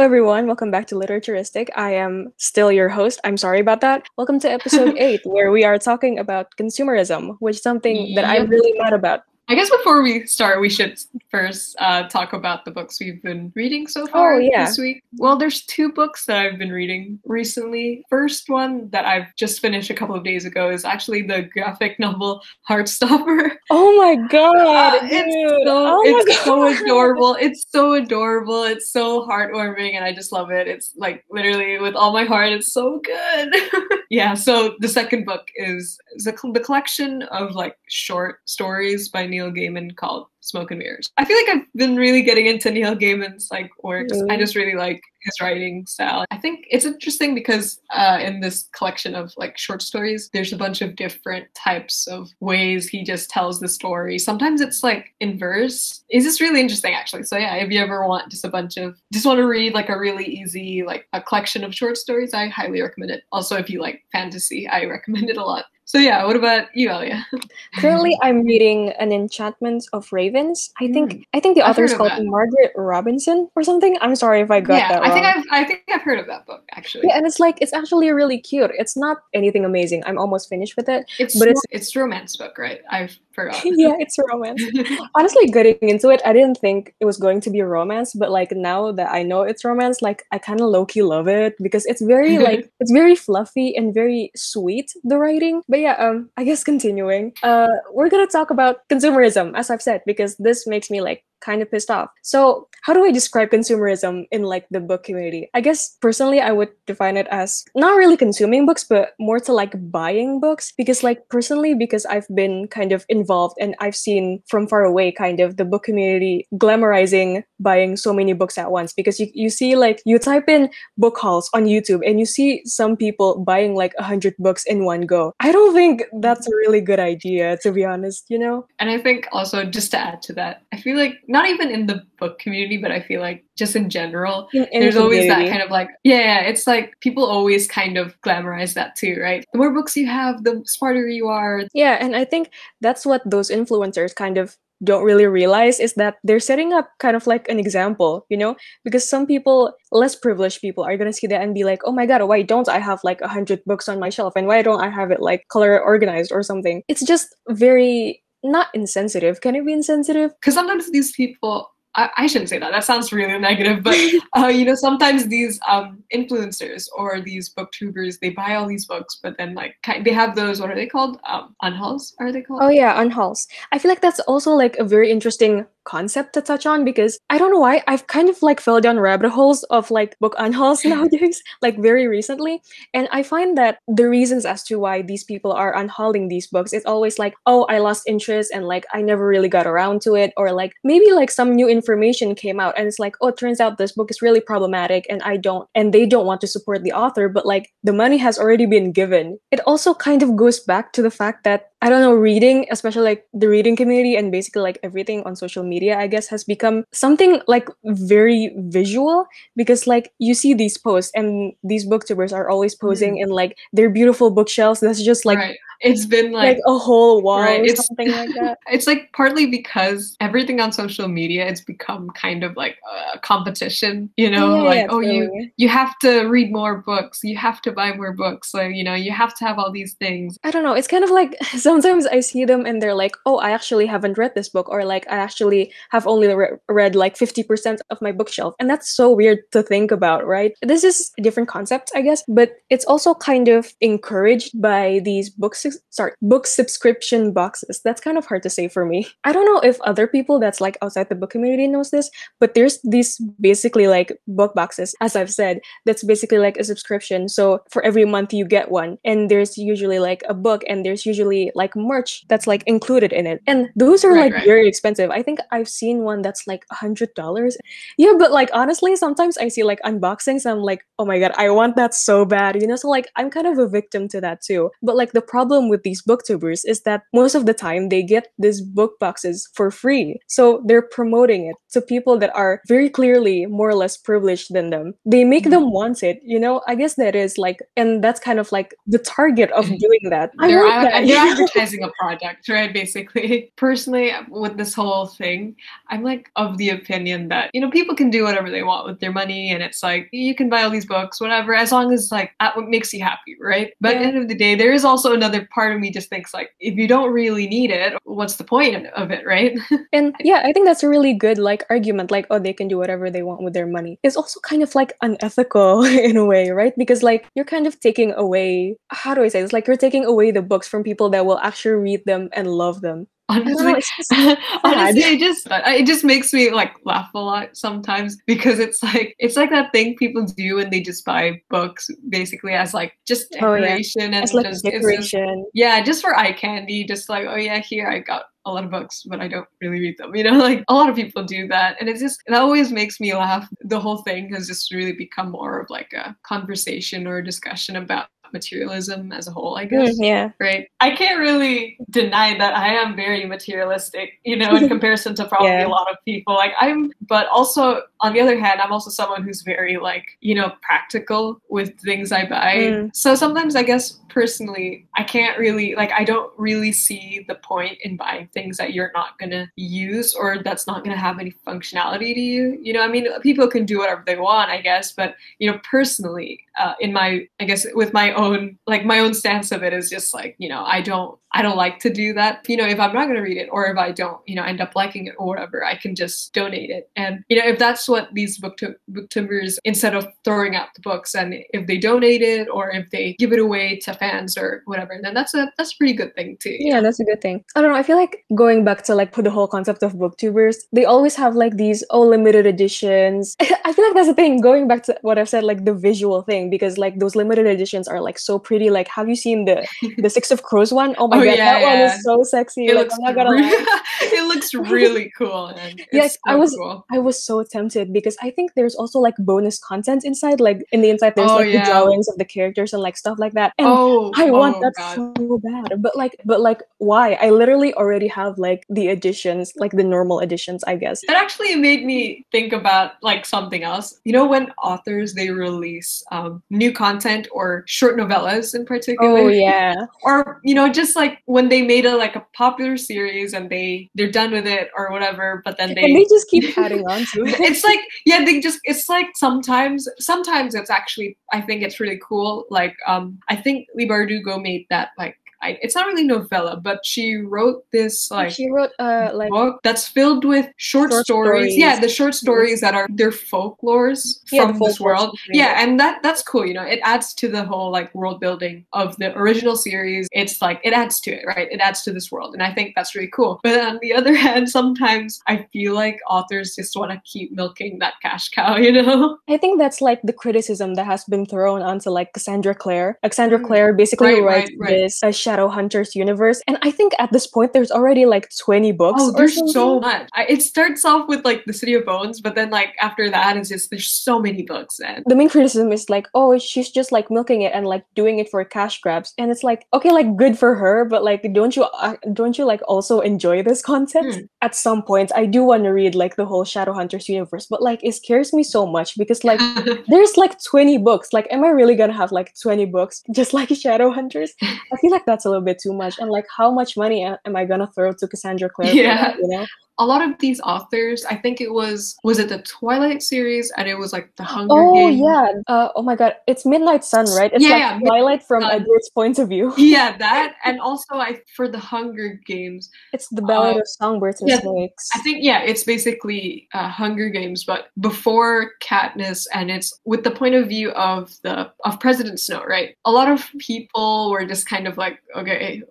everyone. 0.00 0.46
Welcome 0.46 0.70
back 0.70 0.86
to 0.86 0.94
Literaturistic. 0.94 1.68
I 1.76 1.92
am 1.92 2.32
still 2.38 2.72
your 2.72 2.88
host. 2.88 3.20
I'm 3.22 3.36
sorry 3.36 3.60
about 3.60 3.82
that. 3.82 4.06
Welcome 4.16 4.40
to 4.40 4.50
episode 4.50 4.96
eight, 4.98 5.20
where 5.24 5.50
we 5.50 5.62
are 5.62 5.78
talking 5.78 6.18
about 6.18 6.56
consumerism, 6.56 7.36
which 7.40 7.56
is 7.56 7.62
something 7.62 8.14
that 8.14 8.24
I'm 8.24 8.48
really 8.48 8.72
mad 8.78 8.94
about. 8.94 9.24
I 9.50 9.56
guess 9.56 9.68
before 9.68 10.00
we 10.02 10.26
start, 10.28 10.60
we 10.60 10.70
should 10.70 10.96
first 11.28 11.74
uh, 11.80 12.04
talk 12.04 12.34
about 12.34 12.64
the 12.64 12.70
books 12.70 13.00
we've 13.00 13.20
been 13.20 13.50
reading 13.56 13.88
so 13.88 14.06
far 14.06 14.34
Oh, 14.34 14.38
yeah. 14.38 14.66
this 14.66 14.78
week. 14.78 15.02
Well, 15.16 15.36
there's 15.36 15.66
two 15.66 15.90
books 15.90 16.24
that 16.26 16.36
I've 16.38 16.56
been 16.56 16.70
reading 16.70 17.18
recently. 17.24 18.04
First 18.08 18.48
one 18.48 18.88
that 18.90 19.06
I've 19.06 19.34
just 19.34 19.58
finished 19.60 19.90
a 19.90 19.94
couple 19.94 20.14
of 20.14 20.22
days 20.22 20.44
ago 20.44 20.70
is 20.70 20.84
actually 20.84 21.22
the 21.22 21.48
graphic 21.52 21.98
novel 21.98 22.40
Heartstopper. 22.68 23.50
Oh 23.70 23.96
my 23.96 24.14
god, 24.30 25.02
Uh, 25.02 25.08
it's 25.10 25.64
so, 25.64 25.84
oh 25.88 26.02
it's 26.06 26.44
so 26.44 26.68
adorable. 26.84 27.36
It's 27.40 27.66
so 27.70 27.94
adorable. 27.94 28.62
It's 28.62 28.92
so 28.92 29.26
heartwarming, 29.26 29.94
and 29.96 30.04
I 30.04 30.12
just 30.12 30.30
love 30.30 30.52
it. 30.52 30.68
It's 30.68 30.92
like 30.96 31.24
literally 31.28 31.80
with 31.80 31.96
all 31.96 32.12
my 32.12 32.22
heart. 32.22 32.52
It's 32.52 32.72
so 32.72 33.00
good. 33.00 33.52
yeah. 34.10 34.34
So 34.34 34.76
the 34.78 34.86
second 34.88 35.24
book 35.24 35.48
is, 35.56 35.98
is 36.14 36.22
the, 36.22 36.36
the 36.54 36.60
collection 36.60 37.22
of 37.24 37.56
like 37.56 37.74
short 37.88 38.42
stories 38.44 39.08
by 39.08 39.26
Neil 39.26 39.39
Gaiman 39.48 39.94
called 39.94 40.26
Smoke 40.40 40.70
and 40.70 40.80
Mirrors. 40.80 41.10
I 41.16 41.24
feel 41.24 41.36
like 41.36 41.56
I've 41.56 41.72
been 41.74 41.96
really 41.96 42.22
getting 42.22 42.46
into 42.46 42.70
Neil 42.70 42.96
Gaiman's 42.96 43.48
like 43.50 43.70
works. 43.82 44.12
I 44.28 44.36
just 44.36 44.56
really 44.56 44.74
like 44.74 45.00
his 45.22 45.40
writing 45.40 45.86
style. 45.86 46.24
I 46.30 46.38
think 46.38 46.66
it's 46.70 46.86
interesting 46.86 47.34
because 47.34 47.80
uh, 47.90 48.18
in 48.22 48.40
this 48.40 48.68
collection 48.72 49.14
of 49.14 49.32
like 49.36 49.58
short 49.58 49.82
stories, 49.82 50.30
there's 50.32 50.52
a 50.52 50.56
bunch 50.56 50.80
of 50.80 50.96
different 50.96 51.46
types 51.54 52.06
of 52.06 52.30
ways 52.40 52.88
he 52.88 53.04
just 53.04 53.30
tells 53.30 53.60
the 53.60 53.68
story. 53.68 54.18
Sometimes 54.18 54.60
it's 54.60 54.82
like 54.82 55.14
in 55.20 55.38
verse. 55.38 56.02
Is 56.10 56.24
this 56.24 56.40
really 56.40 56.60
interesting 56.60 56.94
actually. 56.94 57.24
So 57.24 57.36
yeah, 57.36 57.56
if 57.56 57.70
you 57.70 57.80
ever 57.80 58.06
want 58.06 58.30
just 58.30 58.44
a 58.44 58.48
bunch 58.50 58.76
of 58.76 58.96
just 59.12 59.26
want 59.26 59.38
to 59.38 59.46
read 59.46 59.74
like 59.74 59.88
a 59.88 59.98
really 59.98 60.24
easy 60.24 60.82
like 60.82 61.06
a 61.12 61.20
collection 61.20 61.64
of 61.64 61.74
short 61.74 61.96
stories, 61.96 62.34
I 62.34 62.48
highly 62.48 62.80
recommend 62.80 63.10
it. 63.10 63.24
Also, 63.30 63.56
if 63.56 63.68
you 63.68 63.80
like 63.80 64.04
fantasy, 64.12 64.66
I 64.66 64.84
recommend 64.84 65.28
it 65.30 65.36
a 65.36 65.44
lot. 65.44 65.66
So 65.90 65.98
yeah, 65.98 66.24
what 66.24 66.36
about 66.36 66.68
you, 66.72 66.88
Alia? 66.88 67.26
Currently, 67.78 68.16
I'm 68.22 68.44
reading 68.44 68.90
An 69.00 69.10
Enchantment 69.10 69.88
of 69.92 70.06
Ravens. 70.12 70.72
I 70.80 70.86
think 70.86 71.14
mm. 71.14 71.24
I 71.34 71.40
think 71.40 71.56
the. 71.56 71.68
Author 71.68 71.82
is 71.82 71.94
called 71.94 72.12
that. 72.12 72.24
Margaret 72.24 72.70
Robinson 72.76 73.50
or 73.56 73.64
something. 73.64 73.98
I'm 74.00 74.14
sorry 74.14 74.40
if 74.40 74.52
I 74.52 74.60
got 74.60 74.76
yeah, 74.76 74.88
that 74.92 75.02
I 75.02 75.08
wrong. 75.08 75.14
think 75.14 75.26
I've 75.26 75.44
I 75.50 75.64
think 75.64 75.82
I've 75.90 76.02
heard 76.02 76.20
of 76.20 76.28
that 76.28 76.46
book 76.46 76.62
actually. 76.76 77.08
yeah, 77.08 77.16
and 77.16 77.26
it's 77.26 77.40
like 77.40 77.58
it's 77.60 77.72
actually 77.72 78.08
really 78.12 78.38
cute. 78.38 78.70
It's 78.78 78.96
not 78.96 79.16
anything 79.34 79.64
amazing. 79.64 80.04
I'm 80.06 80.16
almost 80.16 80.48
finished 80.48 80.76
with 80.76 80.88
it. 80.88 81.10
It's 81.18 81.36
but 81.36 81.48
it's- 81.48 81.64
it's 81.70 81.96
romance 81.96 82.36
book, 82.36 82.56
right? 82.56 82.82
I've 82.88 83.18
forgot. 83.32 83.60
yeah, 83.64 83.94
it's 83.98 84.16
romance. 84.30 84.62
Honestly, 85.16 85.46
getting 85.46 85.76
into 85.88 86.10
it, 86.10 86.22
I 86.24 86.32
didn't 86.32 86.58
think 86.58 86.94
it 87.00 87.04
was 87.04 87.16
going 87.16 87.40
to 87.42 87.50
be 87.50 87.60
a 87.60 87.66
romance, 87.66 88.14
but 88.14 88.30
like 88.30 88.52
now 88.52 88.92
that 88.92 89.10
I 89.10 89.22
know 89.22 89.42
it's 89.42 89.64
romance, 89.64 90.02
like 90.02 90.24
I 90.30 90.38
kind 90.38 90.60
of 90.60 90.68
low 90.68 90.86
key 90.86 91.02
love 91.02 91.28
it 91.28 91.56
because 91.60 91.84
it's 91.86 92.02
very 92.02 92.38
like 92.38 92.70
it's 92.80 92.92
very 92.92 93.14
fluffy 93.14 93.76
and 93.76 93.92
very 93.92 94.30
sweet 94.36 94.94
the 95.04 95.18
writing. 95.18 95.62
But 95.68 95.79
yeah, 95.80 95.94
um, 95.94 96.30
I 96.36 96.44
guess 96.44 96.64
continuing, 96.64 97.32
uh, 97.42 97.68
we're 97.92 98.08
gonna 98.08 98.26
talk 98.26 98.50
about 98.50 98.88
consumerism, 98.88 99.56
as 99.56 99.70
I've 99.70 99.82
said, 99.82 100.02
because 100.06 100.36
this 100.36 100.66
makes 100.66 100.90
me 100.90 101.00
like 101.00 101.24
kind 101.40 101.62
of 101.62 101.70
pissed 101.70 101.90
off. 101.90 102.10
So, 102.22 102.68
how 102.82 102.94
do 102.94 103.04
I 103.04 103.12
describe 103.12 103.50
consumerism 103.50 104.26
in 104.30 104.44
like 104.44 104.66
the 104.70 104.80
book 104.80 105.04
community? 105.04 105.50
I 105.54 105.60
guess 105.60 105.96
personally, 106.00 106.40
I 106.40 106.52
would 106.52 106.70
define 106.86 107.16
it 107.16 107.26
as 107.30 107.64
not 107.74 107.96
really 107.96 108.16
consuming 108.16 108.66
books, 108.66 108.84
but 108.84 109.10
more 109.18 109.38
to 109.40 109.52
like 109.52 109.74
buying 109.90 110.40
books. 110.40 110.72
Because, 110.76 111.02
like, 111.02 111.28
personally, 111.28 111.74
because 111.74 112.06
I've 112.06 112.26
been 112.34 112.68
kind 112.68 112.92
of 112.92 113.04
involved 113.08 113.56
and 113.60 113.74
I've 113.80 113.96
seen 113.96 114.42
from 114.48 114.66
far 114.66 114.84
away 114.84 115.12
kind 115.12 115.40
of 115.40 115.56
the 115.56 115.64
book 115.64 115.84
community 115.84 116.46
glamorizing 116.54 117.44
buying 117.58 117.96
so 117.96 118.12
many 118.12 118.32
books 118.32 118.56
at 118.56 118.70
once. 118.70 118.92
Because 118.92 119.20
you, 119.20 119.28
you 119.34 119.50
see, 119.50 119.76
like, 119.76 120.00
you 120.06 120.18
type 120.18 120.48
in 120.48 120.70
book 120.96 121.18
hauls 121.18 121.50
on 121.52 121.64
YouTube 121.64 122.00
and 122.06 122.18
you 122.18 122.26
see 122.26 122.62
some 122.64 122.96
people 122.96 123.44
buying 123.44 123.74
like 123.74 123.92
a 123.98 124.02
hundred 124.02 124.34
books 124.38 124.64
in 124.64 124.84
one 124.84 125.02
go. 125.02 125.32
I 125.40 125.52
don't 125.52 125.74
think 125.74 126.04
that's 126.20 126.46
a 126.46 126.56
really 126.56 126.80
good 126.80 127.00
idea, 127.00 127.58
to 127.58 127.72
be 127.72 127.84
honest, 127.84 128.24
you 128.28 128.38
know? 128.38 128.66
And 128.78 128.90
I 128.90 128.98
think 128.98 129.26
also 129.32 129.64
just 129.64 129.90
to 129.92 129.98
add 129.98 130.22
to 130.22 130.32
that, 130.34 130.62
I 130.72 130.80
feel 130.80 130.96
like 130.96 131.14
not 131.30 131.48
even 131.48 131.70
in 131.70 131.86
the 131.86 132.02
book 132.18 132.40
community, 132.40 132.76
but 132.76 132.90
I 132.90 133.00
feel 133.00 133.20
like 133.20 133.44
just 133.56 133.76
in 133.76 133.88
general, 133.88 134.48
there's 134.52 134.96
always 134.96 135.28
that 135.28 135.48
kind 135.48 135.62
of 135.62 135.70
like, 135.70 135.88
yeah, 136.02 136.40
it's 136.40 136.66
like 136.66 136.98
people 137.00 137.24
always 137.24 137.68
kind 137.68 137.96
of 137.96 138.20
glamorize 138.22 138.74
that 138.74 138.96
too, 138.96 139.16
right? 139.22 139.44
The 139.52 139.58
more 139.58 139.72
books 139.72 139.96
you 139.96 140.08
have, 140.08 140.42
the 140.42 140.60
smarter 140.66 141.08
you 141.08 141.28
are. 141.28 141.62
Yeah, 141.72 141.98
and 142.00 142.16
I 142.16 142.24
think 142.24 142.50
that's 142.80 143.06
what 143.06 143.22
those 143.24 143.48
influencers 143.48 144.12
kind 144.12 144.38
of 144.38 144.56
don't 144.82 145.04
really 145.04 145.26
realize 145.26 145.78
is 145.78 145.94
that 145.94 146.16
they're 146.24 146.40
setting 146.40 146.72
up 146.72 146.88
kind 146.98 147.14
of 147.14 147.26
like 147.26 147.48
an 147.48 147.60
example, 147.60 148.26
you 148.28 148.36
know? 148.36 148.56
Because 148.82 149.08
some 149.08 149.26
people, 149.26 149.72
less 149.92 150.16
privileged 150.16 150.60
people, 150.60 150.82
are 150.82 150.96
gonna 150.96 151.12
see 151.12 151.28
that 151.28 151.42
and 151.42 151.54
be 151.54 151.64
like, 151.64 151.82
oh 151.84 151.92
my 151.92 152.06
god, 152.06 152.22
why 152.24 152.42
don't 152.42 152.68
I 152.68 152.78
have 152.78 152.98
like 153.04 153.20
a 153.20 153.28
hundred 153.28 153.62
books 153.66 153.88
on 153.88 154.00
my 154.00 154.08
shelf? 154.08 154.32
And 154.34 154.48
why 154.48 154.62
don't 154.62 154.82
I 154.82 154.90
have 154.90 155.10
it 155.12 155.20
like 155.20 155.46
color 155.48 155.80
organized 155.80 156.32
or 156.32 156.42
something? 156.42 156.82
It's 156.88 157.04
just 157.04 157.36
very 157.50 158.22
not 158.42 158.68
insensitive. 158.74 159.40
Can 159.40 159.54
it 159.54 159.66
be 159.66 159.72
insensitive? 159.72 160.32
Because 160.40 160.54
sometimes 160.54 160.90
these 160.90 161.12
people, 161.12 161.70
I, 161.94 162.10
I 162.16 162.26
shouldn't 162.26 162.50
say 162.50 162.58
that, 162.58 162.70
that 162.70 162.84
sounds 162.84 163.12
really 163.12 163.38
negative, 163.38 163.82
but 163.82 163.96
uh, 164.36 164.46
you 164.46 164.64
know, 164.64 164.74
sometimes 164.74 165.26
these 165.26 165.60
um, 165.68 166.02
influencers 166.14 166.88
or 166.96 167.20
these 167.20 167.52
booktubers, 167.54 168.18
they 168.20 168.30
buy 168.30 168.54
all 168.54 168.66
these 168.66 168.86
books, 168.86 169.18
but 169.22 169.36
then 169.36 169.54
like 169.54 169.76
they 170.04 170.12
have 170.12 170.34
those, 170.34 170.60
what 170.60 170.70
are 170.70 170.76
they 170.76 170.86
called? 170.86 171.20
Um, 171.26 171.54
unhauls, 171.62 172.14
are 172.18 172.32
they 172.32 172.42
called? 172.42 172.62
Oh 172.62 172.68
yeah, 172.68 173.00
unhauls. 173.00 173.46
I 173.72 173.78
feel 173.78 173.90
like 173.90 174.00
that's 174.00 174.20
also 174.20 174.52
like 174.52 174.76
a 174.76 174.84
very 174.84 175.10
interesting 175.10 175.66
concept 175.90 176.34
to 176.34 176.40
touch 176.40 176.66
on 176.66 176.84
because 176.84 177.18
I 177.30 177.38
don't 177.38 177.50
know 177.50 177.58
why 177.58 177.82
I've 177.88 178.06
kind 178.06 178.28
of 178.30 178.40
like 178.42 178.60
fell 178.60 178.80
down 178.80 179.00
rabbit 179.00 179.30
holes 179.30 179.64
of 179.64 179.90
like 179.90 180.16
book 180.20 180.36
unhauls 180.38 180.84
nowadays, 180.94 181.42
like 181.62 181.78
very 181.78 182.06
recently. 182.06 182.62
And 182.94 183.08
I 183.10 183.24
find 183.24 183.58
that 183.58 183.78
the 183.88 184.08
reasons 184.08 184.46
as 184.46 184.62
to 184.64 184.78
why 184.78 185.02
these 185.02 185.24
people 185.24 185.52
are 185.52 185.76
unhauling 185.76 186.28
these 186.28 186.46
books, 186.46 186.72
is 186.72 186.84
always 186.84 187.18
like, 187.18 187.34
oh, 187.46 187.64
I 187.68 187.78
lost 187.78 188.04
interest 188.06 188.52
and 188.54 188.66
like 188.66 188.86
I 188.92 189.02
never 189.02 189.26
really 189.26 189.48
got 189.48 189.66
around 189.66 190.00
to 190.02 190.14
it, 190.14 190.32
or 190.36 190.52
like 190.52 190.72
maybe 190.84 191.10
like 191.12 191.30
some 191.30 191.54
new 191.54 191.68
information 191.68 192.34
came 192.34 192.60
out 192.60 192.78
and 192.78 192.86
it's 192.86 193.00
like, 193.00 193.16
oh, 193.20 193.28
it 193.28 193.38
turns 193.38 193.60
out 193.60 193.78
this 193.78 193.92
book 193.92 194.10
is 194.10 194.22
really 194.22 194.40
problematic 194.40 195.06
and 195.10 195.20
I 195.22 195.36
don't 195.38 195.68
and 195.74 195.92
they 195.92 196.06
don't 196.06 196.26
want 196.26 196.40
to 196.42 196.46
support 196.46 196.84
the 196.84 196.92
author, 196.92 197.28
but 197.28 197.46
like 197.46 197.70
the 197.82 197.92
money 197.92 198.18
has 198.18 198.38
already 198.38 198.66
been 198.66 198.92
given. 198.92 199.38
It 199.50 199.60
also 199.66 199.94
kind 199.94 200.22
of 200.22 200.36
goes 200.36 200.60
back 200.60 200.92
to 200.92 201.02
the 201.02 201.10
fact 201.10 201.42
that 201.44 201.69
I 201.82 201.88
don't 201.88 202.02
know, 202.02 202.12
reading, 202.12 202.66
especially 202.70 203.02
like 203.02 203.26
the 203.32 203.48
reading 203.48 203.74
community 203.74 204.14
and 204.14 204.30
basically 204.30 204.60
like 204.60 204.78
everything 204.82 205.22
on 205.24 205.34
social 205.34 205.64
media, 205.64 205.98
I 205.98 206.08
guess, 206.08 206.28
has 206.28 206.44
become 206.44 206.84
something 206.92 207.40
like 207.46 207.70
very 207.84 208.52
visual 208.56 209.26
because 209.56 209.86
like 209.86 210.12
you 210.18 210.34
see 210.34 210.52
these 210.52 210.76
posts 210.76 211.10
and 211.14 211.54
these 211.64 211.86
booktubers 211.86 212.34
are 212.34 212.50
always 212.50 212.74
mm-hmm. 212.74 212.86
posing 212.86 213.18
in 213.18 213.30
like 213.30 213.56
their 213.72 213.88
beautiful 213.88 214.30
bookshelves. 214.30 214.80
That's 214.80 215.02
just 215.02 215.24
like 215.24 215.38
right. 215.38 215.56
It's 215.80 216.06
been 216.06 216.32
like, 216.32 216.56
like, 216.56 216.62
a 216.66 216.78
whole 216.78 217.22
wall 217.22 217.40
Right, 217.40 217.60
or 217.60 217.64
it's- 217.64 217.86
something 217.86 218.10
like 218.10 218.30
that. 218.34 218.58
it's 218.70 218.86
like 218.86 219.10
partly 219.12 219.46
because 219.46 220.16
everything 220.20 220.60
on 220.60 220.72
social 220.72 221.08
media 221.08 221.46
it's 221.46 221.60
become 221.60 222.10
kind 222.10 222.44
of 222.44 222.56
like 222.56 222.76
a 223.14 223.18
competition 223.18 224.10
you 224.16 224.30
know 224.30 224.56
Yeah, 224.56 224.62
like 224.62 224.78
yeah, 224.82 224.86
oh 224.90 225.00
you 225.00 225.50
you 225.56 225.68
have 225.68 225.98
to 226.00 226.24
read 226.24 226.52
more 226.52 226.76
books 226.78 227.20
you 227.22 227.36
have 227.36 227.60
to 227.62 227.72
buy 227.72 227.92
more 227.94 228.12
books 228.12 228.50
so 228.50 228.60
you 228.62 228.84
know 228.84 228.94
you 228.94 229.12
have 229.12 229.34
to 229.38 229.44
have 229.44 229.58
all 229.58 229.70
these 229.72 229.94
things 229.94 230.38
I 230.44 230.50
don't 230.50 230.62
know. 230.64 230.74
It's 230.74 230.88
kind 230.88 231.04
of 231.04 231.10
like 231.10 231.36
sometimes 231.56 232.06
I 232.06 232.20
see 232.20 232.44
them 232.44 232.64
and 232.66 232.80
they're 232.80 232.94
like, 232.94 233.14
"Oh, 233.26 233.38
I 233.38 233.50
actually 233.50 233.86
haven't 233.86 234.18
read 234.18 234.34
this 234.34 234.48
book," 234.48 234.68
or 234.68 234.84
like, 234.84 235.04
"I 235.10 235.16
actually 235.16 235.72
have 235.90 236.06
only 236.06 236.28
re- 236.34 236.56
read 236.68 236.94
like 236.94 237.16
fifty 237.16 237.42
percent 237.42 237.80
of 237.90 238.00
my 238.00 238.12
bookshelf," 238.12 238.54
and 238.58 238.68
that's 238.70 238.88
so 238.90 239.10
weird 239.12 239.38
to 239.52 239.62
think 239.62 239.90
about, 239.90 240.26
right? 240.26 240.52
This 240.62 240.82
is 240.84 241.12
a 241.18 241.22
different 241.22 241.48
concept, 241.48 241.90
I 241.94 242.00
guess, 242.02 242.22
but 242.28 242.52
it's 242.70 242.84
also 242.86 243.14
kind 243.14 243.48
of 243.48 243.72
encouraged 243.80 244.60
by 244.60 245.00
these 245.04 245.28
books. 245.30 245.66
Sorry, 245.90 246.12
book 246.22 246.46
subscription 246.46 247.32
boxes. 247.32 247.80
That's 247.84 248.00
kind 248.00 248.18
of 248.18 248.26
hard 248.26 248.42
to 248.44 248.50
say 248.50 248.68
for 248.68 248.84
me. 248.84 249.06
I 249.24 249.32
don't 249.32 249.44
know 249.46 249.60
if 249.60 249.80
other 249.82 250.06
people 250.06 250.38
that's 250.38 250.60
like 250.60 250.76
outside 250.82 251.08
the 251.08 251.14
book 251.14 251.30
community 251.30 251.66
knows 251.66 251.90
this, 251.90 252.10
but 252.38 252.54
there's 252.54 252.78
these 252.82 253.18
basically 253.40 253.86
like 253.88 254.12
book 254.28 254.54
boxes, 254.54 254.94
as 255.00 255.16
I've 255.16 255.32
said, 255.32 255.60
that's 255.86 256.02
basically 256.04 256.38
like 256.38 256.56
a 256.56 256.64
subscription. 256.64 257.28
So 257.28 257.62
for 257.70 257.82
every 257.84 258.04
month 258.04 258.32
you 258.32 258.44
get 258.44 258.70
one, 258.70 258.98
and 259.04 259.30
there's 259.30 259.56
usually 259.58 259.98
like 259.98 260.22
a 260.28 260.34
book, 260.34 260.62
and 260.68 260.84
there's 260.84 261.04
usually 261.06 261.50
like 261.54 261.74
merch 261.76 262.24
that's 262.28 262.46
like 262.46 262.62
included 262.66 263.12
in 263.12 263.26
it, 263.26 263.42
and 263.46 263.68
those 263.76 264.04
are 264.04 264.10
Right, 264.12 264.32
like 264.32 264.32
right. 264.34 264.44
very 264.44 264.66
expensive. 264.68 265.10
I 265.10 265.22
think 265.22 265.38
I've 265.52 265.68
seen 265.68 266.02
one 266.02 266.22
that's 266.22 266.46
like 266.46 266.64
a 266.70 266.74
hundred 266.74 267.14
dollars. 267.14 267.56
Yeah, 267.96 268.12
but 268.18 268.32
like 268.32 268.50
honestly, 268.52 268.96
sometimes 268.96 269.36
I 269.38 269.48
see 269.48 269.62
like 269.62 269.80
unboxings, 269.82 270.44
I'm 270.50 270.58
like, 270.60 270.84
oh 270.98 271.04
my 271.04 271.18
god, 271.18 271.32
I 271.36 271.50
want 271.50 271.76
that 271.76 271.94
so 271.94 272.24
bad, 272.24 272.60
you 272.60 272.66
know. 272.66 272.76
So 272.76 272.88
like 272.88 273.08
I'm 273.16 273.30
kind 273.30 273.46
of 273.46 273.58
a 273.58 273.68
victim 273.68 274.08
to 274.08 274.20
that 274.20 274.40
too. 274.42 274.70
But 274.82 274.96
like 274.96 275.12
the 275.12 275.20
problem 275.22 275.59
problem 275.60 275.70
with 275.70 275.82
these 275.82 276.02
booktubers 276.02 276.62
is 276.64 276.82
that 276.82 277.02
most 277.12 277.34
of 277.34 277.44
the 277.46 277.54
time 277.54 277.88
they 277.88 278.02
get 278.02 278.28
these 278.38 278.60
book 278.62 278.98
boxes 279.00 279.48
for 279.54 279.70
free. 279.70 280.18
So 280.28 280.62
they're 280.66 280.82
promoting 280.82 281.46
it 281.46 281.56
to 281.72 281.80
people 281.82 282.18
that 282.18 282.34
are 282.34 282.60
very 282.68 282.88
clearly 282.88 283.46
more 283.46 283.68
or 283.68 283.74
less 283.74 283.96
privileged 283.96 284.52
than 284.54 284.70
them. 284.70 284.94
They 285.04 285.24
make 285.24 285.40
Mm-hmm. 285.40 285.50
them 285.50 285.72
want 285.72 286.02
it. 286.02 286.20
You 286.22 286.38
know, 286.38 286.60
I 286.68 286.74
guess 286.74 286.94
that 286.96 287.14
is 287.14 287.38
like, 287.38 287.60
and 287.76 288.04
that's 288.04 288.20
kind 288.20 288.38
of 288.38 288.52
like 288.52 288.74
the 288.86 288.98
target 288.98 289.50
of 289.52 289.66
doing 289.66 290.10
that. 290.10 290.30
They're, 290.38 290.66
ad- 290.66 290.84
that. 290.86 291.06
they're 291.06 291.16
advertising 291.32 291.82
a 291.82 291.90
product, 291.98 292.48
right? 292.48 292.72
Basically, 292.72 293.50
personally, 293.56 294.12
with 294.28 294.56
this 294.58 294.74
whole 294.74 295.06
thing, 295.06 295.56
I'm 295.88 296.02
like 296.02 296.28
of 296.36 296.58
the 296.58 296.70
opinion 296.70 297.28
that 297.28 297.50
you 297.54 297.60
know 297.60 297.70
people 297.70 297.94
can 297.96 298.10
do 298.10 298.24
whatever 298.24 298.50
they 298.50 298.62
want 298.62 298.86
with 298.86 299.00
their 299.00 299.12
money, 299.12 299.50
and 299.52 299.62
it's 299.62 299.82
like 299.82 300.08
you 300.12 300.34
can 300.34 300.48
buy 300.50 300.62
all 300.62 300.70
these 300.70 300.86
books, 300.86 301.20
whatever, 301.20 301.54
as 301.54 301.72
long 301.72 301.92
as 301.92 302.12
like 302.12 302.32
that 302.40 302.54
what 302.56 302.68
makes 302.68 302.92
you 302.92 303.02
happy, 303.02 303.36
right? 303.40 303.72
But 303.80 303.96
at 303.96 304.00
the 304.00 304.06
end 304.08 304.18
of 304.18 304.28
the 304.28 304.34
day, 304.36 304.54
there 304.54 304.72
is 304.72 304.84
also 304.84 305.14
another 305.14 305.48
part 305.50 305.74
of 305.74 305.80
me 305.80 305.90
just 305.90 306.08
thinks 306.08 306.32
like 306.32 306.50
if 306.60 306.74
you 306.76 306.88
don't 306.88 307.12
really 307.12 307.46
need 307.46 307.70
it, 307.70 307.94
what's 308.04 308.36
the 308.36 308.44
point 308.44 308.86
of 308.88 309.10
it, 309.10 309.26
right? 309.26 309.58
And 309.92 310.14
yeah, 310.20 310.42
I 310.44 310.52
think 310.52 310.66
that's 310.66 310.82
a 310.82 310.88
really 310.88 311.14
good 311.14 311.38
like 311.38 311.64
argument. 311.68 312.10
Like, 312.10 312.26
oh, 312.30 312.38
they 312.38 312.52
can 312.52 312.68
do 312.68 312.78
whatever 312.78 313.10
they 313.10 313.22
want 313.22 313.42
with 313.42 313.54
their 313.54 313.66
money. 313.66 313.98
It's 314.02 314.16
also 314.16 314.40
kind 314.40 314.62
of 314.62 314.74
like 314.74 314.92
unethical 315.02 315.82
in 316.08 316.16
a 316.16 316.24
way, 316.24 316.50
right? 316.50 316.72
Because 316.76 317.02
like 317.02 317.26
you're 317.34 317.44
kind 317.44 317.66
of 317.66 317.80
taking 317.80 318.12
away. 318.12 318.76
How 318.88 319.14
do 319.14 319.22
I 319.22 319.28
say 319.28 319.42
this? 319.42 319.52
Like 319.52 319.66
you're 319.66 319.76
taking 319.76 320.04
away 320.04 320.30
the 320.30 320.42
books 320.42 320.68
from 320.68 320.82
people 320.82 321.10
that 321.10 321.26
will 321.26 321.38
actually 321.38 321.74
read 321.74 322.04
them 322.06 322.28
and 322.32 322.48
love 322.48 322.80
them. 322.80 323.08
Honestly, 323.30 323.74
just 323.96 324.12
honestly, 324.64 325.02
it 325.02 325.18
just 325.20 325.50
uh, 325.50 325.62
it 325.66 325.86
just 325.86 326.04
makes 326.04 326.32
me 326.32 326.50
like 326.50 326.72
laugh 326.84 327.08
a 327.14 327.18
lot 327.18 327.56
sometimes 327.56 328.16
because 328.26 328.58
it's 328.58 328.82
like 328.82 329.14
it's 329.18 329.36
like 329.36 329.50
that 329.50 329.72
thing 329.72 329.96
people 329.96 330.24
do 330.26 330.56
when 330.56 330.70
they 330.70 330.80
just 330.80 331.04
buy 331.04 331.40
books 331.50 331.88
basically 332.08 332.52
as 332.54 332.74
like 332.74 332.92
just 333.06 333.26
Oh, 333.40 333.54
yeah. 333.54 333.60
decoration 333.62 334.14
and 334.14 334.32
like 334.34 334.46
just 334.46 334.46
it's 334.46 334.62
just- 334.62 334.64
decoration. 334.64 335.46
yeah, 335.54 335.82
just 335.82 336.02
for 336.02 336.16
eye 336.16 336.32
candy, 336.32 336.84
just 336.84 337.08
like 337.08 337.26
oh 337.28 337.36
yeah, 337.36 337.58
here 337.60 337.88
I 337.88 338.00
got 338.00 338.24
a 338.46 338.50
lot 338.52 338.64
of 338.64 338.70
books, 338.70 339.02
but 339.06 339.20
I 339.20 339.28
don't 339.28 339.46
really 339.60 339.80
read 339.80 339.98
them. 339.98 340.16
You 340.16 340.24
know, 340.24 340.38
like 340.48 340.64
a 340.68 340.74
lot 340.74 340.88
of 340.88 340.96
people 340.96 341.22
do 341.24 341.46
that, 341.48 341.76
and 341.78 341.88
it's 341.88 342.00
just 342.00 342.20
that 342.26 342.40
always 342.40 342.72
makes 342.72 342.98
me 342.98 343.14
laugh. 343.14 343.46
The 343.62 343.78
whole 343.78 343.98
thing 343.98 344.32
has 344.34 344.46
just 344.46 344.72
really 344.72 344.92
become 344.92 345.30
more 345.30 345.60
of 345.60 345.68
like 345.70 345.92
a 345.92 346.16
conversation 346.22 347.06
or 347.06 347.18
a 347.18 347.24
discussion 347.24 347.76
about 347.76 348.06
materialism 348.32 349.12
as 349.12 349.26
a 349.28 349.30
whole. 349.30 349.56
I 349.56 349.64
guess 349.64 349.98
Mm, 349.98 350.06
yeah. 350.06 350.30
right? 350.40 350.68
I 350.80 350.90
can't 350.94 351.18
really 351.18 351.78
deny 351.90 352.36
that 352.38 352.56
I 352.56 352.74
am 352.74 352.96
very 352.96 353.24
materialistic, 353.24 354.20
you 354.24 354.36
know, 354.36 354.54
in 354.56 354.68
comparison 354.74 355.14
to 355.16 355.26
probably 355.26 355.48
Yeah. 355.48 355.66
a 355.66 355.68
lot 355.68 355.86
of 355.90 355.96
people. 356.04 356.34
Like 356.34 356.52
I'm, 356.60 356.92
but 357.08 357.26
also 357.28 357.82
on 358.00 358.12
the 358.12 358.20
other 358.20 358.38
hand, 358.38 358.60
I'm 358.60 358.72
also 358.72 358.90
someone 358.90 359.22
who's 359.22 359.42
very 359.42 359.76
like, 359.76 360.04
you 360.20 360.34
know, 360.34 360.52
practical 360.62 361.40
with 361.48 361.78
things 361.80 362.12
I 362.12 362.26
buy. 362.26 362.54
Mm. 362.56 362.96
So 362.96 363.14
sometimes 363.14 363.56
I 363.56 363.62
guess 363.62 363.98
personally, 364.08 364.86
I 364.96 365.04
can't 365.04 365.38
really 365.38 365.74
like 365.76 365.92
I 365.92 366.04
don't 366.04 366.32
really 366.36 366.72
see 366.72 367.24
the 367.28 367.36
point 367.36 367.78
in 367.82 367.96
buying 367.96 368.28
things 368.34 368.56
that 368.56 368.72
you're 368.74 368.90
not 368.94 369.18
gonna 369.18 369.50
use 369.56 370.14
or 370.14 370.38
that's 370.42 370.66
not 370.66 370.82
gonna 370.84 370.96
have 370.96 371.18
any 371.20 371.32
functionality 371.46 372.12
to 372.14 372.20
you. 372.20 372.58
You 372.60 372.72
know, 372.72 372.80
I 372.82 372.88
mean, 372.88 373.06
people 373.20 373.46
can 373.48 373.64
do 373.64 373.78
whatever 373.78 374.02
they 374.06 374.16
want, 374.16 374.50
I 374.50 374.60
guess, 374.60 374.92
but 374.92 375.14
you 375.38 375.50
know, 375.50 375.60
personally, 375.68 376.40
uh, 376.58 376.74
in 376.80 376.92
my 376.92 377.26
I 377.40 377.44
guess 377.44 377.66
with 377.74 377.92
my 377.92 378.12
own 378.20 378.58
like 378.66 378.84
my 378.84 378.98
own 379.00 379.14
stance 379.14 379.52
of 379.52 379.62
it 379.62 379.72
is 379.72 379.90
just 379.90 380.14
like 380.14 380.36
you 380.38 380.48
know 380.48 380.64
I 380.64 380.80
don't 380.80 381.18
I 381.32 381.42
don't 381.42 381.56
like 381.56 381.78
to 381.80 381.90
do 381.90 382.12
that. 382.14 382.44
You 382.48 382.56
know, 382.56 382.66
if 382.66 382.80
I'm 382.80 382.92
not 382.92 383.06
gonna 383.06 383.22
read 383.22 383.36
it 383.36 383.48
or 383.52 383.66
if 383.66 383.78
I 383.78 383.92
don't 383.92 384.20
you 384.26 384.34
know 384.34 384.42
end 384.42 384.60
up 384.60 384.74
liking 384.74 385.06
it 385.06 385.14
or 385.18 385.26
whatever, 385.26 385.64
I 385.64 385.76
can 385.76 385.94
just 385.94 386.32
donate 386.32 386.70
it. 386.70 386.90
And 386.96 387.24
you 387.28 387.38
know, 387.38 387.46
if 387.46 387.58
that's 387.58 387.88
what 387.88 388.08
these 388.12 388.40
booktu- 388.40 388.74
booktubers 388.90 389.58
instead 389.64 389.94
of 389.94 390.06
throwing 390.24 390.56
out 390.56 390.68
the 390.74 390.82
books 390.82 391.14
and 391.14 391.34
if 391.52 391.66
they 391.66 391.78
donate 391.78 392.22
it 392.22 392.48
or 392.52 392.70
if 392.70 392.90
they 392.90 393.14
give 393.18 393.32
it 393.32 393.38
away 393.38 393.78
to 393.80 393.94
fans 393.94 394.36
or 394.36 394.62
whatever, 394.66 394.98
then 395.02 395.14
that's 395.14 395.34
a 395.34 395.50
that's 395.56 395.72
a 395.72 395.76
pretty 395.76 395.94
good 395.94 396.14
thing 396.14 396.36
too. 396.40 396.56
Yeah, 396.58 396.80
that's 396.80 397.00
a 397.00 397.04
good 397.04 397.20
thing. 397.20 397.44
I 397.54 397.60
don't 397.60 397.70
know. 397.70 397.78
I 397.78 397.82
feel 397.82 397.96
like 397.96 398.24
going 398.34 398.64
back 398.64 398.82
to 398.84 398.94
like 398.94 399.12
put 399.12 399.24
the 399.24 399.30
whole 399.30 399.48
concept 399.48 399.82
of 399.82 399.94
booktubers, 399.94 400.56
they 400.72 400.84
always 400.84 401.14
have 401.16 401.36
like 401.36 401.56
these 401.56 401.84
oh 401.90 402.02
limited 402.02 402.46
editions. 402.46 403.36
I 403.40 403.72
feel 403.72 403.84
like 403.84 403.94
that's 403.94 404.08
the 404.08 404.14
thing. 404.14 404.40
Going 404.40 404.66
back 404.66 404.82
to 404.84 404.98
what 405.02 405.18
I've 405.18 405.28
said, 405.28 405.44
like 405.44 405.64
the 405.64 405.74
visual 405.74 406.22
thing, 406.22 406.50
because 406.50 406.78
like 406.78 406.98
those 406.98 407.14
limited 407.14 407.46
editions 407.46 407.86
are 407.86 408.00
like 408.00 408.18
so 408.18 408.38
pretty. 408.38 408.70
Like, 408.70 408.88
have 408.88 409.08
you 409.08 409.16
seen 409.16 409.44
the 409.44 409.66
the 409.98 410.10
Six 410.10 410.30
of 410.30 410.42
Crows 410.42 410.72
one? 410.72 410.94
Oh 410.98 411.08
my 411.08 411.19
Oh, 411.20 411.24
yeah, 411.24 411.36
that 411.36 411.62
one 411.62 411.78
is 411.80 412.02
so 412.04 412.22
sexy. 412.22 412.66
It 412.66 412.74
like, 412.74 412.84
looks 412.84 412.94
I'm 412.94 413.02
not 413.02 413.14
gonna 413.14 413.32
re- 413.32 413.42
it 414.02 414.26
looks 414.28 414.54
really 414.54 415.12
cool. 415.16 415.46
And 415.48 415.78
Yeah, 415.92 416.04
it's 416.04 416.18
I 416.26 416.32
so 416.32 416.38
was- 416.38 416.54
cool. 416.56 416.86
I 416.90 416.98
was 416.98 417.22
so 417.22 417.42
tempted 417.42 417.92
because 417.92 418.16
I 418.22 418.30
think 418.30 418.52
there's 418.54 418.74
also 418.74 418.98
like 418.98 419.14
bonus 419.18 419.58
content 419.58 420.04
inside. 420.04 420.40
Like 420.40 420.64
in 420.72 420.80
the 420.82 420.90
inside, 420.90 421.14
there's 421.16 421.30
Oh, 421.30 421.36
like 421.36 421.52
yeah. 421.52 421.64
the 421.64 421.70
drawings 421.72 422.08
of 422.08 422.16
the 422.18 422.24
characters 422.24 422.72
and 422.72 422.82
like 422.82 422.96
stuff 422.96 423.18
like 423.18 423.32
that. 423.34 423.52
And 423.58 423.66
oh, 423.68 424.12
I 424.16 424.30
want 424.30 424.56
oh, 424.56 424.60
that 424.60 424.74
God. 424.76 425.16
so 425.16 425.38
bad. 425.42 425.82
But 425.82 425.96
like 425.96 426.16
but 426.24 426.40
like 426.40 426.62
why? 426.78 427.14
I 427.14 427.30
literally 427.30 427.74
already 427.74 428.08
have 428.08 428.38
like 428.38 428.64
the 428.68 428.88
editions, 428.88 429.52
like 429.56 429.72
the 429.72 429.84
normal 429.84 430.20
editions, 430.20 430.64
I 430.64 430.76
guess. 430.76 431.00
That 431.06 431.16
actually 431.16 431.54
made 431.56 431.84
me 431.84 432.26
think 432.32 432.52
about 432.52 432.92
like 433.02 433.24
something 433.26 433.62
else. 433.62 434.00
You 434.04 434.12
know, 434.12 434.26
when 434.26 434.50
authors 434.62 435.14
they 435.14 435.30
release 435.30 436.02
um, 436.12 436.42
new 436.50 436.72
content 436.72 437.28
or 437.32 437.64
short 437.66 437.96
novellas 437.96 438.54
in 438.54 438.64
particular, 438.64 439.18
Oh 439.20 439.28
yeah. 439.28 439.74
or 440.02 440.40
you 440.44 440.54
know, 440.54 440.68
just 440.68 440.96
like 440.96 441.09
when 441.26 441.48
they 441.48 441.62
made 441.62 441.86
a 441.86 441.96
like 441.96 442.16
a 442.16 442.24
popular 442.34 442.76
series 442.76 443.32
and 443.32 443.50
they 443.50 443.90
they're 443.94 444.10
done 444.10 444.30
with 444.32 444.46
it 444.46 444.70
or 444.76 444.90
whatever, 444.90 445.42
but 445.44 445.56
then 445.58 445.70
And 445.70 445.78
they 445.78 445.92
they 445.92 446.04
just 446.04 446.28
keep 446.28 446.56
adding 446.58 446.86
on 446.86 447.00
to 447.14 447.24
it. 447.26 447.40
it's 447.40 447.64
like 447.64 447.80
yeah 448.06 448.24
they 448.24 448.40
just 448.40 448.60
it's 448.64 448.88
like 448.88 449.08
sometimes 449.14 449.86
sometimes 449.98 450.54
it's 450.54 450.70
actually 450.70 451.16
i 451.32 451.40
think 451.40 451.62
it's 451.62 451.80
really 451.80 452.00
cool 452.06 452.44
like 452.50 452.76
um 452.86 453.18
i 453.28 453.36
think 453.36 453.68
Leigh 453.74 453.88
Bardugo 453.88 454.40
made 454.40 454.66
that 454.70 454.90
like 454.98 455.16
I, 455.42 455.58
it's 455.62 455.74
not 455.74 455.86
really 455.86 456.04
novella 456.04 456.56
but 456.56 456.84
she 456.84 457.16
wrote 457.16 457.64
this 457.72 458.10
like 458.10 458.30
she 458.30 458.48
wrote 458.50 458.70
uh 458.78 459.10
like 459.14 459.30
book 459.30 459.60
that's 459.62 459.86
filled 459.88 460.24
with 460.24 460.46
short, 460.56 460.90
Short 460.90 461.04
stories. 461.06 461.30
stories. 461.54 461.56
Yeah, 461.56 461.80
the 461.80 461.88
short 461.88 462.14
stories 462.14 462.60
that 462.60 462.74
are 462.74 462.88
their 462.90 463.10
folklores 463.10 464.20
Yeah, 464.30 464.46
from 464.46 464.58
the 464.58 464.66
this 464.66 464.80
world. 464.80 465.18
Yeah, 465.32 465.62
and 465.62 465.78
that 465.80 466.02
that's 466.02 466.22
cool. 466.22 466.46
You 466.46 466.54
know, 466.54 466.62
it 466.62 466.80
adds 466.82 467.14
to 467.14 467.28
the 467.28 467.44
whole 467.44 467.70
like 467.70 467.94
world 467.94 468.20
building 468.20 468.64
of 468.72 468.96
the 468.98 469.16
original 469.16 469.56
series. 469.56 470.08
It's 470.12 470.40
like 470.42 470.60
it 470.64 470.72
adds 470.72 471.00
to 471.02 471.10
it, 471.12 471.24
right? 471.26 471.48
It 471.50 471.60
adds 471.60 471.82
to 471.82 471.92
this 471.92 472.10
world, 472.10 472.34
and 472.34 472.42
I 472.42 472.52
think 472.54 472.74
that's 472.74 472.94
really 472.94 473.10
cool. 473.14 473.40
But 473.42 473.60
on 473.60 473.78
the 473.82 473.92
other 473.92 474.14
hand, 474.26 474.48
sometimes 474.48 475.20
I 475.26 475.46
feel 475.52 475.74
like 475.74 475.98
authors 476.08 476.54
just 476.56 476.76
want 476.76 476.90
to 476.92 477.00
keep 477.04 477.32
milking 477.32 477.78
that 477.80 477.94
cash 478.02 478.28
cow. 478.30 478.56
You 478.56 478.72
know? 478.72 479.18
I 479.28 479.36
think 479.38 479.58
that's 479.58 479.80
like 479.80 480.00
the 480.02 480.12
criticism 480.12 480.74
that 480.74 480.84
has 480.86 481.04
been 481.04 481.24
thrown 481.26 481.62
onto 481.62 481.90
like 481.90 482.12
Cassandra 482.12 482.54
Clare. 482.54 482.98
Cassandra 483.02 483.38
Mm. 483.40 483.46
Clare 483.46 483.72
basically 483.74 484.14
Right, 484.14 484.22
writes 484.24 484.50
right, 484.58 484.70
right. 484.70 484.76
this 484.76 485.02
uh, 485.02 485.10
Shadowhunters 485.30 485.94
universe, 485.94 486.42
and 486.46 486.58
I 486.62 486.70
think 486.70 486.92
at 486.98 487.12
this 487.12 487.26
point 487.26 487.52
there's 487.52 487.70
already 487.70 488.06
like 488.06 488.28
20 488.38 488.72
books. 488.72 489.00
Oh, 489.02 489.12
there's 489.12 489.36
something. 489.36 489.52
so 489.52 489.80
much. 489.80 490.08
I, 490.14 490.24
it 490.24 490.42
starts 490.42 490.84
off 490.84 491.08
with 491.08 491.24
like 491.24 491.44
the 491.44 491.52
City 491.52 491.74
of 491.74 491.84
Bones, 491.84 492.20
but 492.20 492.34
then 492.34 492.50
like 492.50 492.74
after 492.80 493.10
that, 493.10 493.36
it's 493.36 493.48
just 493.48 493.70
there's 493.70 493.90
so 493.90 494.20
many 494.20 494.42
books. 494.42 494.80
And 494.80 495.04
the 495.06 495.16
main 495.16 495.28
criticism 495.28 495.72
is 495.72 495.88
like, 495.88 496.06
oh, 496.14 496.38
she's 496.38 496.70
just 496.70 496.92
like 496.92 497.10
milking 497.10 497.42
it 497.42 497.52
and 497.54 497.66
like 497.66 497.84
doing 497.94 498.18
it 498.18 498.30
for 498.30 498.44
cash 498.44 498.80
grabs, 498.80 499.14
and 499.18 499.30
it's 499.30 499.42
like, 499.42 499.66
okay, 499.72 499.90
like 499.90 500.16
good 500.16 500.38
for 500.38 500.54
her, 500.54 500.84
but 500.84 501.04
like, 501.04 501.26
don't 501.32 501.56
you 501.56 501.64
uh, 501.64 501.96
don't 502.12 502.38
you 502.38 502.44
like 502.44 502.60
also 502.66 503.00
enjoy 503.00 503.42
this 503.42 503.62
content? 503.62 504.14
Hmm. 504.14 504.20
At 504.42 504.54
some 504.54 504.82
point, 504.82 505.12
I 505.14 505.26
do 505.26 505.44
want 505.44 505.64
to 505.64 505.70
read 505.70 505.94
like 505.94 506.16
the 506.16 506.26
whole 506.26 506.44
Shadowhunters 506.44 507.08
universe, 507.08 507.46
but 507.46 507.62
like 507.62 507.80
it 507.82 507.94
scares 507.94 508.32
me 508.32 508.42
so 508.42 508.66
much 508.66 508.96
because 508.96 509.24
like 509.24 509.40
there's 509.88 510.16
like 510.16 510.42
20 510.42 510.78
books. 510.78 511.12
Like, 511.12 511.28
am 511.30 511.44
I 511.44 511.48
really 511.48 511.76
gonna 511.76 511.92
have 511.92 512.12
like 512.12 512.34
20 512.40 512.66
books 512.66 513.02
just 513.12 513.32
like 513.32 513.48
Shadowhunters? 513.48 514.30
I 514.42 514.76
feel 514.80 514.90
like 514.90 515.06
that's 515.06 515.19
a 515.24 515.28
little 515.28 515.44
bit 515.44 515.58
too 515.62 515.72
much, 515.72 515.98
and 515.98 516.10
like, 516.10 516.26
how 516.36 516.50
much 516.50 516.76
money 516.76 517.04
am 517.04 517.36
I 517.36 517.44
gonna 517.44 517.70
throw 517.74 517.92
to 517.92 518.08
Cassandra 518.08 518.48
Clare? 518.50 518.74
Yeah. 518.74 518.96
that, 518.96 519.16
you 519.16 519.28
know. 519.28 519.46
A 519.80 519.86
lot 519.86 520.02
of 520.06 520.12
these 520.20 520.40
authors, 520.42 521.04
I 521.06 521.16
think 521.16 521.40
it 521.40 521.52
was 521.52 521.96
was 522.04 522.18
it 522.20 522.28
the 522.28 522.42
Twilight 522.42 523.02
series 523.02 523.50
and 523.56 523.66
it 523.66 523.76
was 523.78 523.92
like 523.92 524.14
the 524.16 524.22
Hunger 524.22 524.54
Oh 524.54 524.74
Games. 524.74 525.00
yeah. 525.00 525.26
Uh, 525.48 525.68
oh 525.74 525.82
my 525.82 525.96
God, 525.96 526.14
it's 526.28 526.44
Midnight 526.44 526.84
Sun, 526.84 527.06
right? 527.18 527.32
It's 527.32 527.42
Yeah, 527.42 527.50
like 527.50 527.60
yeah, 527.60 527.72
Midnight 527.74 527.88
Twilight 527.88 528.22
from 528.22 528.42
Sun. 528.42 528.52
Edward's 528.52 528.90
point 528.90 529.18
of 529.18 529.28
view. 529.28 529.52
Yeah, 529.58 529.96
that 529.96 530.34
and 530.44 530.60
also 530.60 530.94
I 530.94 531.20
for 531.34 531.48
the 531.48 531.58
Hunger 531.58 532.20
Games. 532.26 532.70
It's 532.92 533.08
the 533.08 533.22
Ballad 533.22 533.56
Uh, 533.56 533.60
of 533.60 533.68
Songbirds 533.68 534.20
and 534.20 534.28
yeah, 534.30 534.40
Snakes. 534.40 534.88
I 534.94 534.98
think 535.00 535.24
yeah, 535.24 535.40
it's 535.42 535.64
basically 535.64 536.46
uh, 536.54 536.68
Hunger 536.68 537.08
Games, 537.08 537.44
but 537.44 537.68
before 537.80 538.52
Katniss, 538.62 539.26
and 539.34 539.50
it's 539.50 539.72
with 539.86 540.04
the 540.04 540.10
point 540.10 540.34
of 540.34 540.46
view 540.48 540.70
of 540.72 541.10
the 541.22 541.50
of 541.64 541.80
President 541.80 542.20
Snow, 542.20 542.44
right? 542.44 542.76
A 542.84 542.92
lot 542.92 543.08
of 543.10 543.24
people 543.38 544.10
were 544.10 544.26
just 544.26 544.44
kind 544.46 544.68
of 544.68 544.76
like, 544.76 544.98
okay, 545.16 545.62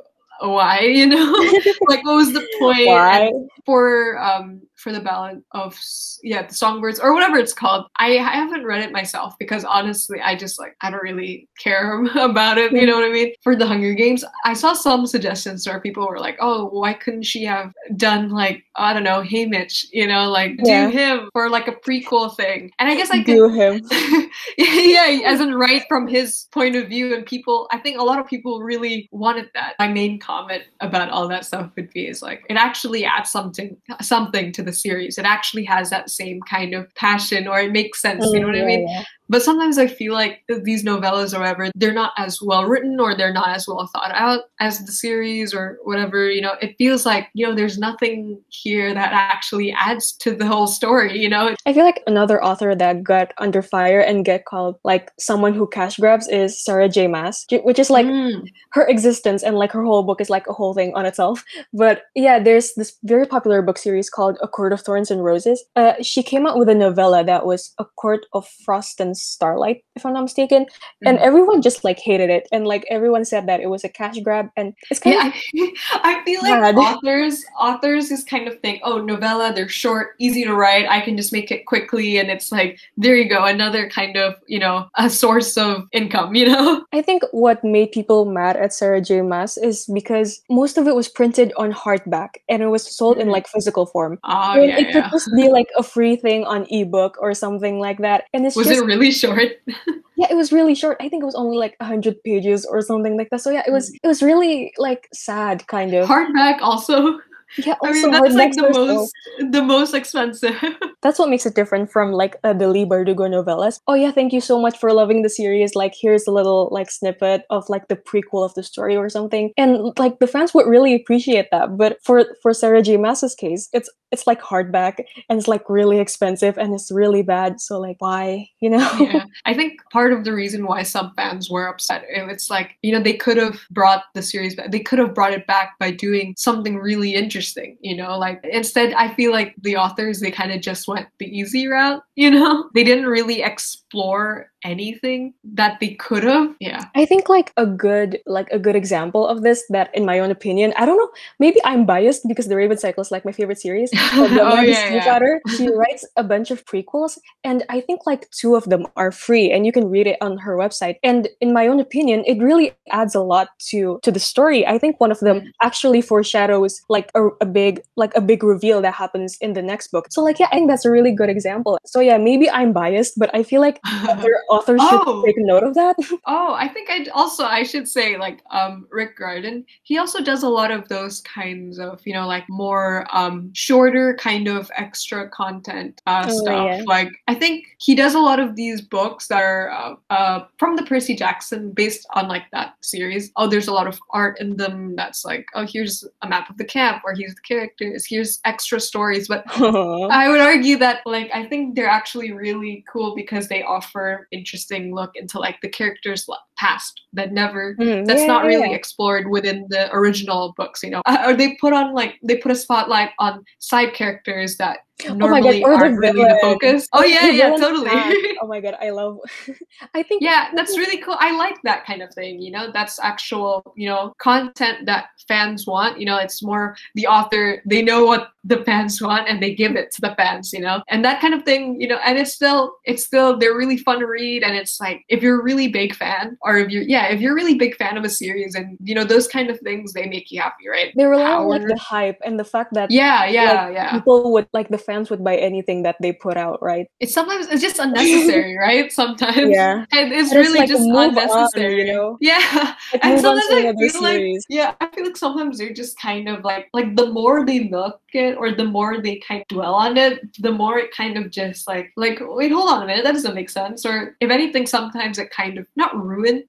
why, 0.41 0.81
you 0.81 1.05
know, 1.05 1.31
like 1.88 2.03
what 2.05 2.15
was 2.15 2.34
the 2.34 2.48
point? 2.60 3.51
For 3.65 4.17
um 4.19 4.62
for 4.79 4.91
the 4.91 5.00
ballad 5.00 5.41
of 5.51 5.77
yeah 6.24 6.45
the 6.45 6.53
songbirds 6.53 7.00
or 7.00 7.13
whatever 7.13 7.38
it's 7.38 7.53
called 7.53 7.86
i, 7.98 8.17
I 8.17 8.36
haven't 8.36 8.65
read 8.65 8.83
it 8.83 8.91
myself 8.91 9.36
because 9.39 9.63
honestly 9.63 10.19
i 10.21 10.36
just 10.36 10.59
like 10.59 10.75
i 10.81 10.89
don't 10.89 11.03
really 11.03 11.48
care 11.59 12.03
about 12.15 12.57
it 12.57 12.71
you 12.71 12.86
know 12.86 12.95
what 12.95 13.05
i 13.05 13.12
mean 13.12 13.33
for 13.43 13.55
the 13.55 13.67
hunger 13.67 13.93
games 13.93 14.24
i 14.45 14.53
saw 14.53 14.74
some 14.74 15.05
suggestions 15.05 15.67
where 15.67 15.79
people 15.81 16.07
were 16.07 16.19
like 16.19 16.38
oh 16.39 16.67
why 16.69 16.93
couldn't 16.93 17.24
she 17.24 17.43
have 17.43 17.74
done 17.95 18.29
like 18.29 18.63
i 18.75 18.93
don't 18.93 19.03
know 19.03 19.21
Haymitch 19.21 19.86
you 19.91 20.07
know 20.07 20.29
like 20.29 20.55
Yeah. 20.63 20.88
do 20.89 20.98
him 20.98 21.29
for 21.33 21.50
like 21.50 21.67
a 21.67 21.74
prequel 21.74 22.36
thing 22.36 22.71
and 22.79 22.89
i 22.89 22.95
guess 22.95 23.09
i 23.12 23.24
could 23.24 23.36
Do 23.36 23.50
him. 23.50 23.81
yeah, 24.57 25.21
as 25.25 25.39
in 25.41 25.55
right 25.55 25.83
from 25.88 26.07
his 26.07 26.48
point 26.51 26.75
of 26.75 26.88
view, 26.88 27.13
and 27.15 27.25
people. 27.25 27.67
I 27.71 27.77
think 27.77 27.98
a 27.98 28.03
lot 28.03 28.19
of 28.19 28.27
people 28.27 28.62
really 28.62 29.07
wanted 29.12 29.50
that. 29.53 29.75
My 29.79 29.88
main 29.88 30.19
comment 30.19 30.63
about 30.81 31.09
all 31.09 31.27
that 31.27 31.45
stuff 31.45 31.71
would 31.75 31.89
be 31.91 32.07
is 32.07 32.21
like 32.21 32.43
it 32.50 32.55
actually 32.55 33.05
adds 33.05 33.29
something 33.29 33.77
something 34.01 34.51
to 34.53 34.63
the 34.63 34.68
series. 34.73 35.17
It 35.17 35.25
actually 35.25 35.65
has 35.65 35.89
that 35.89 36.09
same 36.09 36.39
kind 36.41 36.73
of 36.73 36.93
passion, 36.95 37.47
or 37.47 37.59
it 37.59 37.71
makes 37.71 38.01
sense. 38.01 38.33
You 38.33 38.39
know 38.41 38.47
what 38.47 38.55
I 38.55 38.61
Mm, 38.61 38.65
mean? 38.65 38.88
yeah, 38.88 38.99
yeah. 38.99 39.03
But 39.29 39.43
sometimes 39.43 39.77
I 39.77 39.88
feel 39.88 40.13
like 40.13 40.43
these 40.63 40.83
novellas 40.83 41.36
or 41.36 41.39
whatever, 41.39 41.69
they're 41.75 41.93
not 41.93 42.13
as 42.17 42.41
well 42.41 42.65
written 42.65 43.00
or 43.00 43.15
they're 43.15 43.31
not 43.33 43.50
as 43.50 43.67
well 43.67 43.88
thought 43.93 44.12
out 44.13 44.45
as 44.59 44.86
the 44.86 44.91
series 44.91 45.53
or 45.53 45.77
whatever. 45.83 46.29
You 46.29 46.41
know, 46.41 46.55
it 46.62 46.75
feels 46.77 47.05
like, 47.05 47.27
you 47.33 47.45
know, 47.45 47.53
there's 47.55 47.77
nothing 47.77 48.41
here 48.50 48.93
that 48.93 49.13
actually 49.13 49.71
adds 49.71 50.13
to 50.13 50.36
the 50.36 50.48
whole 50.48 50.67
story, 50.67 51.17
you 51.19 51.29
know? 51.29 51.55
I 51.65 51.74
feel 51.74 51.86
like 51.86 52.01
another 52.07 52.43
author 52.43 52.74
that 52.75 53.03
got 53.03 53.33
under 53.38 53.62
fire 53.62 54.00
and 54.00 54.25
get 54.25 54.45
called 54.45 54.77
like 54.83 55.12
someone 55.19 55.53
who 55.53 55.67
cash 55.67 55.98
grabs 55.98 56.27
is 56.27 56.62
Sarah 56.63 56.89
J. 56.89 57.07
Maas, 57.07 57.45
which 57.63 57.77
is 57.79 57.89
like 57.89 58.07
Mm. 58.07 58.48
her 58.71 58.88
existence 58.88 59.43
and 59.43 59.57
like 59.57 59.71
her 59.71 59.83
whole 59.83 60.01
book 60.03 60.19
is 60.21 60.29
like 60.29 60.48
a 60.48 60.53
whole 60.53 60.74
thing 60.74 60.91
on 60.95 61.05
itself. 61.05 61.43
But 61.74 62.03
yeah, 62.15 62.39
there's 62.39 62.74
this 62.74 62.98
very 63.03 63.25
popular 63.27 63.62
book 63.62 63.77
series 63.77 64.09
called 64.09 64.38
A 64.41 64.48
Court 64.48 64.74
of 64.74 64.81
Thorns 64.81 65.12
and 65.12 65.24
Roses. 65.24 65.63
Uh, 65.75 65.93
she 66.01 66.24
came 66.24 66.48
out 66.48 66.57
with 66.57 66.69
a 66.69 66.75
novella 66.75 67.24
that 67.24 67.45
was 67.45 67.74
A 67.77 67.86
Court 67.86 68.25
of 68.33 68.48
Frost 68.65 69.00
and 69.00 69.15
Starlight, 69.21 69.83
if 69.95 70.05
I'm 70.05 70.13
not 70.13 70.23
mistaken, 70.23 70.65
and 71.05 71.17
Mhm. 71.17 71.21
everyone 71.21 71.61
just 71.61 71.83
like 71.83 71.99
hated 71.99 72.29
it, 72.29 72.47
and 72.51 72.65
like 72.67 72.85
everyone 72.89 73.25
said 73.25 73.47
that 73.47 73.59
it 73.61 73.69
was 73.69 73.83
a 73.83 73.89
cash 73.89 74.17
grab, 74.19 74.49
and 74.57 74.73
it's 74.89 74.99
kind 74.99 75.15
Yeah, 75.15 75.27
of 75.27 75.33
I, 75.33 75.71
I 76.19 76.23
feel 76.25 76.41
like 76.41 76.59
Bad. 76.61 76.75
authors 76.77 77.43
authors 77.59 78.09
just 78.09 78.27
kind 78.29 78.47
of 78.47 78.59
think, 78.59 78.81
oh, 78.83 78.99
novella, 79.01 79.51
they're 79.53 79.69
short, 79.69 80.15
easy 80.19 80.43
to 80.43 80.53
write. 80.53 80.88
I 80.89 81.01
can 81.01 81.17
just 81.17 81.31
make 81.33 81.51
it 81.51 81.65
quickly, 81.65 82.17
and 82.17 82.29
it's 82.29 82.51
like, 82.51 82.79
there 82.97 83.15
you 83.15 83.27
go, 83.29 83.45
another 83.45 83.89
kind 83.89 84.17
of, 84.17 84.35
you 84.47 84.59
know, 84.59 84.88
a 84.97 85.09
source 85.09 85.57
of 85.57 85.88
income, 85.91 86.35
you 86.35 86.45
know? 86.47 86.83
I 86.93 87.01
think 87.01 87.23
what 87.31 87.63
made 87.63 87.91
people 87.91 88.25
mad 88.25 88.55
at 88.57 88.73
Sarah 88.73 89.01
J. 89.01 89.21
Maas 89.21 89.57
is 89.57 89.85
because 89.93 90.41
most 90.49 90.77
of 90.77 90.88
it 90.88 90.95
was 90.95 91.07
printed 91.07 91.53
on 91.57 91.71
hardback 91.71 92.29
and 92.49 92.61
it 92.63 92.67
was 92.67 92.83
sold 92.95 93.17
in 93.17 93.27
Mhm. 93.27 93.31
like 93.31 93.47
physical 93.47 93.85
form. 93.85 94.17
Oh 94.23 94.55
yeah, 94.55 94.77
it 94.79 94.85
could 94.91 95.03
yeah. 95.05 95.09
just 95.11 95.29
be 95.35 95.49
like 95.49 95.67
a 95.77 95.83
free 95.83 96.15
thing 96.15 96.45
on 96.45 96.65
ebook 96.71 97.17
or 97.21 97.33
something 97.33 97.79
like 97.79 97.99
that. 97.99 98.25
And 98.33 98.45
it's 98.45 98.55
Was 98.55 98.67
just 98.67 98.81
it 98.81 98.85
really 98.85 99.08
short? 99.11 99.51
yeah, 100.15 100.27
it 100.29 100.35
was 100.35 100.51
really 100.51 100.75
short. 100.75 100.97
I 100.99 101.09
think 101.09 101.23
it 101.23 101.25
was 101.25 101.35
only 101.35 101.57
like 101.57 101.75
hundred 101.81 102.23
pages 102.23 102.65
or 102.65 102.81
something 102.81 103.17
like 103.17 103.29
that. 103.29 103.41
So 103.41 103.51
yeah, 103.51 103.63
it 103.65 103.71
was 103.71 103.93
it 104.03 104.07
was 104.07 104.21
really 104.21 104.73
like 104.77 105.07
sad 105.13 105.65
kind 105.67 105.93
of. 105.93 106.07
Hardback 106.07 106.59
also. 106.61 107.19
Yeah, 107.58 107.75
I 107.84 107.88
also 107.88 108.01
mean, 108.01 108.12
that's 108.12 108.36
like 108.36 108.53
the 108.53 108.70
most 108.70 109.13
the 109.51 109.62
most 109.62 109.94
expensive. 109.94 110.56
that's 111.01 111.20
what 111.20 111.29
makes 111.29 111.46
it 111.46 111.56
different 111.56 111.91
from 111.91 112.12
like 112.12 112.38
uh, 112.44 112.53
the 112.53 112.68
Leigh 112.68 112.86
Bardugo 112.86 113.27
novellas. 113.27 113.79
Oh 113.88 113.94
yeah, 113.94 114.12
thank 114.12 114.34
you 114.34 114.41
so 114.41 114.60
much 114.62 114.77
for 114.77 114.94
loving 114.94 115.22
the 115.22 115.29
series. 115.29 115.75
Like 115.75 115.94
here's 116.00 116.27
a 116.27 116.32
little 116.32 116.70
like 116.72 116.91
snippet 116.91 117.44
of 117.50 117.68
like 117.70 117.88
the 117.88 117.96
prequel 117.96 118.46
of 118.46 118.53
the 118.53 118.63
story 118.63 118.96
or 118.96 119.10
something, 119.10 119.51
and 119.58 119.98
like 119.98 120.20
the 120.20 120.27
fans 120.27 120.53
would 120.53 120.68
really 120.68 120.94
appreciate 120.94 121.48
that. 121.51 121.77
But 121.77 121.98
for 122.03 122.25
for 122.41 122.53
Sarah 122.53 122.82
J. 122.82 122.98
Maas's 122.98 123.36
case, 123.36 123.70
it's 123.74 123.89
it's 124.12 124.25
like 124.25 124.41
hardback 124.41 125.03
and 125.29 125.38
it's 125.38 125.48
like 125.48 125.70
really 125.70 126.00
expensive 126.00 126.58
and 126.58 126.74
it's 126.74 126.91
really 126.91 127.22
bad. 127.22 127.62
So 127.62 127.79
like 127.79 127.98
why 128.00 128.50
you 128.60 128.70
know? 128.70 128.91
yeah. 129.00 129.25
I 129.46 129.53
think 129.53 129.79
part 129.91 130.13
of 130.13 130.24
the 130.24 130.34
reason 130.34 130.65
why 130.65 130.84
some 130.84 131.13
fans 131.15 131.50
were 131.50 131.68
upset, 131.68 132.06
it's 132.10 132.50
like, 132.50 132.77
you 132.82 132.91
know, 132.91 133.01
they 133.01 133.13
could 133.13 133.38
have 133.38 133.60
brought 133.72 134.03
the 134.13 134.22
series 134.22 134.56
back. 134.56 134.72
They 134.72 134.79
could 134.79 135.00
have 135.00 135.13
brought 135.13 135.34
it 135.34 135.48
back 135.48 135.77
by 135.79 135.91
doing 135.91 136.34
something 136.38 136.77
really 136.77 137.15
interesting, 137.15 137.38
you 137.81 137.96
know, 137.96 138.17
like 138.17 138.39
instead, 138.43 138.93
I 138.93 139.13
feel 139.13 139.31
like 139.31 139.55
the 139.62 139.75
authors, 139.77 140.19
they 140.19 140.31
kind 140.31 140.51
of 140.51 140.62
just 140.62 140.88
went 140.88 141.08
the 141.19 141.25
easy 141.25 141.67
route, 141.67 142.01
you 142.15 142.31
know? 142.31 142.69
They 142.74 142.84
didn't 142.84 143.05
really 143.08 143.41
explore 143.41 144.51
anything 144.65 145.34
that 145.43 145.79
they 145.79 145.96
could 145.96 146.24
have. 146.24 146.53
Yeah. 146.60 146.86
I 146.93 147.05
think 147.05 147.29
like 147.29 147.53
a 147.55 147.65
good 147.65 148.19
like 148.25 148.50
a 148.51 148.60
good 148.60 148.75
example 148.75 149.25
of 149.25 149.41
this 149.41 149.63
that 149.69 149.89
in 149.96 150.05
my 150.05 150.19
own 150.19 150.31
opinion, 150.31 150.74
I 150.77 150.86
don't 150.86 150.98
know, 150.98 151.10
maybe 151.39 151.60
I'm 151.63 151.86
biased 151.86 152.27
because 152.27 152.48
The 152.48 152.58
Raven 152.58 152.77
Cycle 152.77 153.01
is 153.01 153.10
like 153.10 153.24
my 153.24 153.31
favorite 153.31 153.60
series. 153.60 153.89
But 154.15 154.29
the 154.29 154.41
oh, 154.41 154.60
yeah, 154.60 154.89
yeah. 154.89 155.03
Stiefvater, 155.05 155.39
she 155.55 155.69
writes 155.74 156.05
a 156.17 156.24
bunch 156.24 156.51
of 156.51 156.65
prequels 156.65 157.17
and 157.46 157.63
I 157.69 157.79
think 157.79 158.01
like 158.05 158.29
two 158.31 158.55
of 158.55 158.65
them 158.65 158.86
are 158.98 159.12
free 159.13 159.50
and 159.50 159.65
you 159.65 159.72
can 159.72 159.89
read 159.89 160.08
it 160.08 160.17
on 160.22 160.38
her 160.39 160.58
website. 160.58 160.98
And 161.03 161.29
in 161.39 161.53
my 161.53 161.67
own 161.67 161.79
opinion, 161.79 162.24
it 162.27 162.38
really 162.43 162.74
adds 162.91 163.15
a 163.15 163.22
lot 163.22 163.48
to 163.69 164.00
to 164.03 164.12
the 164.12 164.19
story. 164.19 164.67
I 164.67 164.77
think 164.77 165.00
one 165.00 165.12
of 165.12 165.19
them 165.19 165.39
Mm. 165.39 165.51
actually 165.63 166.01
foreshadows 166.01 166.81
like 166.89 167.12
a, 167.15 167.28
a 167.41 167.45
big 167.45 167.81
like 167.95 168.15
a 168.15 168.21
big 168.21 168.43
reveal 168.43 168.81
that 168.81 168.93
happens 168.93 169.38
in 169.41 169.53
the 169.53 169.62
next 169.62 169.89
book. 169.91 170.07
So 170.09 170.24
like 170.24 170.39
yeah, 170.39 170.48
I 170.51 170.55
think 170.55 170.69
that's 170.69 170.86
a 170.86 170.91
really 170.91 171.12
good 171.12 171.29
example. 171.29 171.77
So 171.86 172.00
yeah, 172.00 172.17
maybe 172.17 172.50
I'm 172.50 172.74
biased, 172.74 173.17
but 173.17 173.29
I 173.33 173.43
feel 173.43 173.62
like 173.62 173.79
other 174.07 174.33
authors 174.50 174.81
should 174.81 175.01
Oh. 175.05 175.24
take 175.25 175.38
note 175.38 175.63
of 175.63 175.74
that. 175.75 175.95
Oh, 176.27 176.53
I 176.53 176.67
think 176.67 176.89
I 176.89 177.05
also 177.13 177.43
I 177.45 177.63
should 177.63 177.88
say 177.88 178.17
like 178.17 178.41
um 178.51 178.88
Rick 178.91 179.19
Riordan. 179.19 179.65
He 179.83 179.98
also 179.98 180.21
does 180.24 180.43
a 180.43 180.50
lot 180.50 180.71
of 180.71 180.88
those 180.89 181.21
kinds 181.21 181.79
of 181.79 182.01
you 182.05 182.13
know 182.13 182.27
like 182.27 182.45
more 182.50 183.05
um 183.12 183.51
shorter 183.53 184.15
kind 184.19 184.48
of 184.48 184.69
extra 184.77 185.29
content 185.29 186.01
uh, 186.07 186.25
Oh, 186.27 186.41
stuff. 186.41 186.65
yeah. 186.77 186.83
Like 186.86 187.09
I 187.27 187.36
think 187.36 187.65
he 187.79 187.95
does 187.95 188.13
a 188.15 188.19
lot 188.19 188.39
of 188.39 188.55
these 188.55 188.81
books 188.81 189.27
that 189.27 189.41
are 189.41 189.69
uh, 189.71 189.95
uh 190.13 190.45
from 190.57 190.75
the 190.75 190.83
Percy 190.83 191.15
Jackson 191.15 191.71
based 191.71 192.05
on 192.13 192.27
like 192.27 192.43
that 192.51 192.74
series. 192.81 193.31
Oh, 193.36 193.48
there's 193.48 193.67
a 193.67 193.74
lot 193.74 193.88
of 193.88 194.00
art 194.12 194.39
in 194.39 194.57
them. 194.57 194.95
That's 194.95 195.25
like 195.25 195.45
oh 195.55 195.65
here's 195.65 196.03
a 196.21 196.27
map 196.29 196.50
of 196.50 196.57
the 196.57 196.65
camp 196.65 197.01
or 197.05 197.13
here's 197.19 197.35
the 197.35 197.41
characters. 197.41 198.05
Here's 198.07 198.39
extra 198.45 198.79
stories, 198.79 199.27
but 199.27 199.43
I 199.47 200.29
would 200.29 200.41
argue 200.41 200.77
that 200.77 201.01
like 201.05 201.29
I 201.33 201.45
think 201.45 201.75
they're 201.75 201.88
actually 201.88 202.31
really 202.31 202.83
cool 202.91 203.15
because 203.15 203.47
they 203.47 203.63
offer 203.63 204.27
interesting 204.31 204.95
look 204.95 205.11
into 205.15 205.39
like 205.39 205.59
the 205.61 205.69
characters' 205.69 206.27
past 206.59 207.01
that 207.13 207.31
never 207.31 207.75
Mm, 207.79 208.05
that's 208.05 208.21
yeah, 208.21 208.27
not 208.27 208.45
really 208.45 208.69
yeah. 208.71 208.75
explored 208.75 209.29
within 209.29 209.65
the 209.69 209.89
original 209.93 210.53
books. 210.57 210.83
You 210.83 210.91
know, 210.91 211.01
uh, 211.05 211.23
or 211.25 211.33
they 211.33 211.55
put 211.55 211.73
on 211.73 211.93
like 211.93 212.19
they 212.23 212.37
put 212.37 212.51
a 212.51 212.55
spotlight 212.55 213.11
on 213.19 213.43
side 213.59 213.93
characters 213.93 214.57
that 214.57 214.79
Oh 215.07 215.13
normally 215.13 215.63
or 215.63 215.77
the 215.77 215.83
aren't 215.85 215.97
really 215.97 216.23
the 216.23 216.37
focus. 216.41 216.87
Oh 216.93 217.01
The 217.01 217.09
yeah, 217.09 217.29
yeah, 217.29 217.49
totally. 217.55 217.89
Oh 218.41 218.47
my 218.47 218.59
god, 218.59 218.75
I 218.81 218.89
love. 218.89 219.17
I 219.93 220.03
think 220.03 220.21
Yeah, 220.21 220.49
that's 220.55 220.77
really 220.81 220.97
cool. 220.97 221.15
I 221.19 221.35
like 221.37 221.55
that 221.63 221.85
kind 221.85 222.01
of 222.01 222.13
thing. 222.13 222.41
You 222.41 222.51
know, 222.51 222.71
that's 222.73 222.99
actual, 222.99 223.73
you 223.75 223.87
know, 223.87 224.13
content 224.19 224.85
that 224.87 225.09
fans 225.27 225.65
want. 225.65 225.99
You 225.99 226.05
know, 226.05 226.17
it's 226.17 226.43
more 226.43 226.75
the 226.95 227.07
author, 227.07 227.61
they 227.65 227.81
know 227.81 228.05
what 228.05 228.31
the 228.43 228.63
fans 228.63 229.01
want 229.01 229.29
and 229.29 229.41
they 229.41 229.53
give 229.53 229.75
it 229.75 229.91
to 229.91 230.01
the 230.01 230.15
fans, 230.15 230.51
you 230.51 230.59
know? 230.61 230.81
And 230.89 231.03
that 231.05 231.21
kind 231.21 231.33
of 231.33 231.43
thing, 231.43 231.79
you 231.79 231.87
know, 231.87 231.99
and 232.05 232.17
it's 232.17 232.33
still, 232.33 232.75
it's 232.85 233.03
still, 233.05 233.37
they're 233.37 233.55
really 233.55 233.77
fun 233.77 233.99
to 233.99 234.07
read. 234.07 234.43
And 234.43 234.55
it's 234.55 234.79
like, 234.79 235.03
if 235.07 235.21
you're 235.21 235.39
a 235.39 235.43
really 235.43 235.67
big 235.67 235.95
fan, 235.95 236.37
or 236.41 236.49
if 236.58 236.70
you're, 236.70 236.84
yeah, 236.84 237.08
if 237.08 237.22
you're 237.22 237.36
really 237.36 237.56
big 237.56 237.75
fan 237.75 237.98
of 237.98 238.03
a 238.03 238.10
series 238.10 238.56
and, 238.56 238.77
you 238.84 238.96
know, 238.96 239.03
those 239.03 239.27
kind 239.27 239.50
of 239.50 239.60
things, 239.60 239.94
they 239.94 240.08
make 240.08 240.32
you 240.32 240.41
happy, 240.41 240.68
right? 240.68 240.91
they 240.96 241.06
rely 241.06 241.32
on 241.34 241.48
like 241.48 241.62
Power. 241.62 241.68
the 241.68 241.77
hype 241.77 242.18
and 242.25 242.39
the 242.39 242.44
fact 242.44 242.74
that 242.74 242.89
Yeah, 242.91 243.25
yeah, 243.25 243.65
like, 243.65 243.74
yeah. 243.75 243.91
people 243.91 244.32
would 244.34 244.48
like 244.53 244.70
the 244.70 244.77
fans 244.77 245.10
would 245.10 245.24
buy 245.24 245.38
anything 245.38 245.84
that 245.84 245.96
they 246.01 246.12
put 246.13 246.38
out, 246.38 246.62
right? 246.62 246.88
It's 247.00 247.13
sometimes, 247.13 247.48
it's 247.48 247.62
just 247.62 247.79
unnecessary, 247.79 248.58
right? 248.60 248.91
Sometimes. 248.91 249.50
Yeah. 249.51 249.86
And 249.91 250.12
it's 250.13 250.32
And 250.32 250.39
it's 250.39 250.48
really 250.48 250.60
like, 250.60 250.70
just 250.70 250.82
move 250.88 250.96
on, 250.96 251.10
unnecessary. 251.10 251.79
you 251.79 251.94
know? 251.94 252.18
Yeah. 252.22 252.75
Like, 252.94 253.06
and 253.06 253.20
sometimes 253.22 253.46
I 253.51 253.74
feel 253.75 254.01
like 254.01 254.22
yeah, 254.50 254.74
I 254.82 254.88
feel 254.88 255.06
like 255.06 255.18
sometimes 255.18 255.58
they're 255.58 255.74
just 255.74 256.00
kind 256.00 256.27
of 256.27 256.44
like 256.44 256.70
like 256.74 256.96
the 256.96 257.08
more 257.08 257.46
they 257.46 257.70
look 257.70 258.01
it 258.13 258.36
or 258.38 258.51
the 258.51 258.63
more 258.65 259.01
they 259.01 259.18
kind 259.18 259.41
of 259.41 259.48
dwell 259.48 259.74
on 259.75 259.98
it, 259.98 260.20
the 260.39 260.51
more 260.51 260.79
it 260.79 260.91
kind 260.91 261.18
of 261.18 261.29
just 261.32 261.68
like 261.68 261.91
like 261.98 262.20
wait, 262.22 262.51
hold 262.51 262.70
on 262.70 262.84
a 262.84 262.86
minute, 262.88 263.03
that 263.03 263.13
doesn't 263.13 263.36
make 263.36 263.50
sense. 263.50 263.86
Or 263.86 264.15
if 264.20 264.29
anything, 264.32 264.65
sometimes 264.65 265.20
it 265.20 265.29
kind 265.29 265.58
of 265.58 265.68
not 265.75 265.96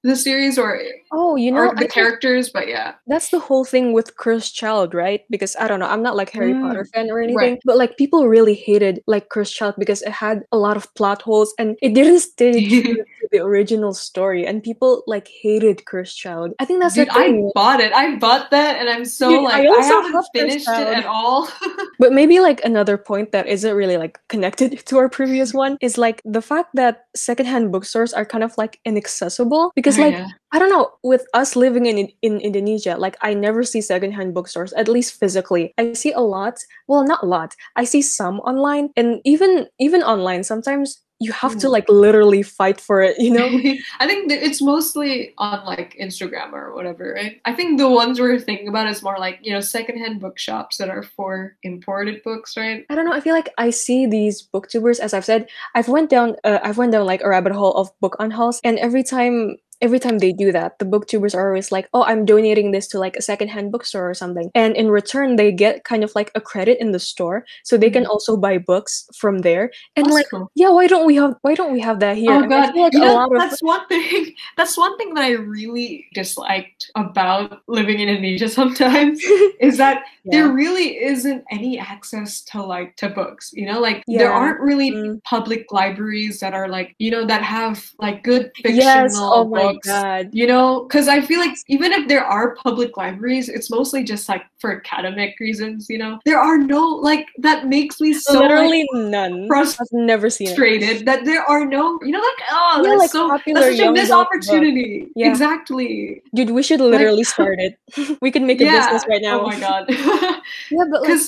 the 0.03 0.17
series 0.17 0.59
or 0.59 0.81
Oh, 1.13 1.37
you 1.37 1.51
know, 1.51 1.59
or 1.61 1.69
I 1.71 1.75
the 1.75 1.81
think 1.81 1.93
characters, 1.93 2.51
but 2.51 2.69
yeah. 2.69 2.95
that's 3.07 3.31
the 3.31 3.41
whole 3.41 3.65
thing 3.65 3.93
with 3.93 4.17
Cursed 4.17 4.55
Child, 4.55 4.95
right? 4.95 5.23
Because 5.31 5.57
I 5.59 5.67
don't 5.69 5.81
know, 5.81 5.87
I'm 5.89 6.03
not 6.03 6.17
like 6.17 6.31
Harry 6.31 6.53
Mm, 6.53 6.63
Potter 6.63 6.85
fan 6.95 7.11
or 7.11 7.21
anything, 7.21 7.37
right. 7.37 7.61
but 7.65 7.77
like 7.77 7.97
people 7.97 8.29
really 8.29 8.55
hated 8.55 9.03
like 9.07 9.29
Cursed 9.29 9.55
Child 9.55 9.75
because 9.79 10.03
it 10.03 10.13
had 10.13 10.43
a 10.53 10.57
lot 10.59 10.77
of 10.77 10.93
plot 10.95 11.23
holes 11.23 11.53
and 11.59 11.77
it 11.83 11.95
didn't 11.95 12.21
stay 12.21 12.69
true 12.83 12.95
to 12.95 13.29
the 13.33 13.39
original 13.39 13.93
story, 13.95 14.47
and 14.47 14.63
people 14.63 15.03
like 15.07 15.29
hated 15.29 15.85
Cursed 15.87 16.17
Child. 16.19 16.53
I 16.59 16.65
think 16.65 16.81
that's 16.81 16.95
Dude, 16.95 17.09
I 17.11 17.33
bought 17.55 17.81
it. 17.81 17.93
I 17.93 18.17
bought 18.17 18.51
that, 18.51 18.77
and 18.79 18.89
I'm 18.89 19.05
so 19.05 19.31
Dude, 19.31 19.43
like 19.45 19.67
I 19.67 19.67
I, 19.67 19.69
also 19.69 20.03
haven't 20.03 20.27
finished 20.35 20.69
it 20.69 20.89
at 20.99 21.07
all. 21.07 21.49
But 21.99 22.13
maybe 22.15 22.41
like 22.41 22.65
another 22.65 22.97
point 22.97 23.33
that 23.33 23.47
isn't 23.47 23.75
really 23.77 23.99
like 23.99 24.19
connected 24.29 24.79
to 24.87 24.97
our 24.99 25.09
previous 25.11 25.53
one 25.53 25.77
is 25.83 25.99
like 25.99 26.23
the 26.25 26.41
fact 26.41 26.71
that 26.75 27.05
secondhand 27.17 27.73
bookstores 27.73 28.13
are 28.13 28.25
kind 28.25 28.45
of 28.45 28.57
like 28.57 28.79
inaccessible 28.85 29.73
because 29.75 29.99
Oh, 29.99 30.03
like 30.03 30.13
yeah. 30.13 30.29
I 30.53 30.59
don't 30.59 30.71
know 30.71 30.91
with 31.03 31.27
us 31.35 31.57
living 31.57 31.87
in 31.87 32.09
in 32.23 32.41
Indonesia 32.41 32.97
like 32.99 33.17
I 33.21 33.35
never 33.35 33.63
see 33.65 33.81
secondhand 33.81 34.35
bookstores 34.35 34.73
at 34.75 34.89
least 34.89 35.19
physically. 35.19 35.75
I 35.79 35.93
see 35.95 36.13
a 36.13 36.21
lot, 36.21 36.59
well 36.87 37.05
not 37.05 37.23
a 37.23 37.27
lot. 37.27 37.55
I 37.77 37.85
see 37.85 38.03
some 38.03 38.41
online 38.41 38.91
and 38.97 39.21
even 39.25 39.67
even 39.79 40.03
online 40.03 40.45
sometimes 40.45 41.03
you 41.23 41.33
have 41.33 41.57
to 41.59 41.67
Mm. 41.67 41.73
like 41.73 41.89
literally 41.89 42.43
fight 42.43 42.81
for 42.81 43.03
it, 43.03 43.19
you 43.19 43.31
know? 43.31 43.47
I 44.01 44.07
think 44.07 44.33
it's 44.33 44.63
mostly 44.63 45.35
on 45.37 45.67
like 45.67 45.95
Instagram 46.01 46.53
or 46.55 46.75
whatever, 46.75 47.13
right? 47.13 47.41
I 47.45 47.53
think 47.55 47.79
the 47.79 47.91
ones 47.91 48.19
we're 48.19 48.39
thinking 48.41 48.69
about 48.69 48.89
is 48.89 49.03
more 49.03 49.19
like, 49.19 49.39
you 49.43 49.53
know, 49.53 49.61
secondhand 49.61 50.21
bookshops 50.21 50.79
that 50.79 50.89
are 50.89 51.03
for 51.03 51.57
imported 51.63 52.23
books, 52.23 52.57
right? 52.57 52.87
I 52.89 52.95
don't 52.95 53.05
know. 53.05 53.13
I 53.13 53.21
feel 53.21 53.35
like 53.35 53.51
I 53.59 53.69
see 53.69 54.07
these 54.07 54.49
booktubers, 54.53 54.99
as 54.99 55.13
I've 55.13 55.27
said, 55.27 55.49
I've 55.75 55.89
went 55.89 56.09
down, 56.09 56.37
uh, 56.43 56.59
I've 56.63 56.79
went 56.79 56.93
down 56.93 57.05
like 57.05 57.21
a 57.23 57.29
rabbit 57.29 57.53
hole 57.53 57.75
of 57.75 57.91
book 58.01 58.17
unhauls, 58.19 58.59
and 58.65 58.79
every 58.79 59.03
time, 59.05 59.57
every 59.81 59.99
time 59.99 60.19
they 60.19 60.33
do 60.33 60.53
that, 60.53 60.79
the 60.79 60.85
booktubers 60.85 61.35
are 61.35 61.49
always 61.49 61.71
like, 61.73 61.89
"Oh, 61.95 62.05
I'm 62.05 62.25
donating 62.25 62.71
this 62.73 62.87
to 62.89 62.99
like 62.99 63.17
a 63.17 63.23
secondhand 63.23 63.73
bookstore 63.73 64.09
or 64.11 64.15
something," 64.15 64.51
and 64.55 64.77
in 64.77 64.91
return, 64.91 65.37
they 65.37 65.53
get 65.53 65.85
kind 65.85 66.05
of 66.05 66.13
like 66.15 66.31
a 66.35 66.41
credit 66.41 66.79
in 66.81 66.93
the 66.93 66.99
store, 67.01 67.45
so 67.65 67.77
they 67.77 67.91
can 67.91 68.05
Mhm. 68.05 68.11
also 68.11 68.37
buy 68.37 68.59
books 68.59 69.07
from 69.17 69.39
there. 69.41 69.71
And 69.97 70.07
That's 70.07 70.15
like, 70.17 70.29
cool. 70.31 70.51
yeah, 70.55 70.71
why 70.71 70.87
don't 70.87 71.07
we 71.07 71.17
have, 71.17 71.35
why 71.43 71.55
don't 71.55 71.73
we 71.73 71.81
have 71.81 72.01
that 72.01 72.17
here? 72.17 72.33
Oh 72.35 72.43
And 72.43 72.51
god, 72.51 72.75
like 72.77 72.93
you 72.93 73.01
a 73.03 73.07
know, 73.07 73.15
lot 73.15 73.33
of 73.35 73.39
that's 73.39 73.63
one 73.63 73.87
thing. 73.89 74.35
That's 74.57 74.77
one 74.77 74.97
thing 74.99 75.15
that 75.15 75.25
I 75.25 75.33
really 75.33 76.07
disliked 76.15 76.91
about 76.95 77.63
living 77.69 77.99
in 78.01 78.09
Indonesia. 78.09 78.49
Sometimes 78.49 79.21
is 79.61 79.77
that 79.79 80.03
there 80.25 80.49
really 80.53 80.99
isn't 81.03 81.45
any 81.51 81.79
access 81.79 82.43
to 82.53 82.63
like 82.63 82.97
to 82.97 83.09
books. 83.09 83.51
You 83.55 83.67
know, 83.67 83.81
like 83.81 84.05
there 84.07 84.33
aren't 84.33 84.61
really 84.61 84.91
Mm. 84.91 85.23
public 85.25 85.71
libraries 85.73 86.41
that 86.41 86.53
are 86.55 86.69
like 86.69 86.95
you 86.99 87.11
know 87.11 87.25
that 87.27 87.43
have 87.43 87.91
like 87.99 88.23
good 88.25 88.51
fictional 88.63 88.77
yes. 88.77 89.15
Oh 89.33 89.49
my 89.49 89.70
Oh, 89.71 89.73
books. 89.75 89.89
god. 89.89 90.31
You 90.33 90.47
know, 90.47 90.83
because 90.85 91.09
I 91.09 91.21
feel 91.21 91.41
like 91.41 91.57
even 91.69 91.93
if 91.93 92.09
there 92.09 92.25
are 92.25 92.55
public 92.57 92.97
libraries, 92.97 93.49
it's 93.49 93.71
mostly 93.71 94.03
just 94.05 94.29
like 94.29 94.43
for 94.59 94.77
academic 94.85 95.37
reasons. 95.41 95.87
You 95.89 95.99
know, 95.99 96.19
there 96.25 96.39
are 96.39 96.59
no 96.59 96.85
like 96.87 97.27
that 97.39 97.67
makes 97.67 98.01
me 98.01 98.13
so 98.13 98.35
like, 98.41 98.43
Literally 98.51 98.87
none. 98.95 99.47
frustrated 99.47 99.89
I've 99.93 100.07
never 100.07 100.31
seen 100.31 100.49
it. 100.49 100.57
frustrated 100.57 101.07
that 101.07 101.25
there 101.25 101.43
are 101.45 101.65
no 101.65 101.99
you 102.03 102.13
know 102.13 102.21
like 102.21 102.49
oh 102.51 102.81
Yeah, 102.83 102.89
that's 102.91 102.99
like 103.01 103.11
so 103.11 103.29
popular 103.29 103.61
that's 103.61 103.77
such 103.79 103.87
a 103.87 103.93
missed 103.93 104.11
book. 104.11 104.27
opportunity 104.27 105.09
Yeah. 105.17 105.29
exactly 105.31 106.23
Dude, 106.35 106.51
we 106.51 106.63
should 106.63 106.81
literally 106.81 107.25
start 107.35 107.59
it. 107.61 107.79
we 108.23 108.31
could 108.31 108.43
make 108.43 108.61
a 108.61 108.65
yeah 108.65 108.81
business 108.81 109.05
right 109.09 109.23
now. 109.23 109.41
oh 109.41 109.47
my 109.47 109.59
god 109.59 109.87
Yeah, 110.71 110.85
but 110.91 111.03
like, 111.03 111.21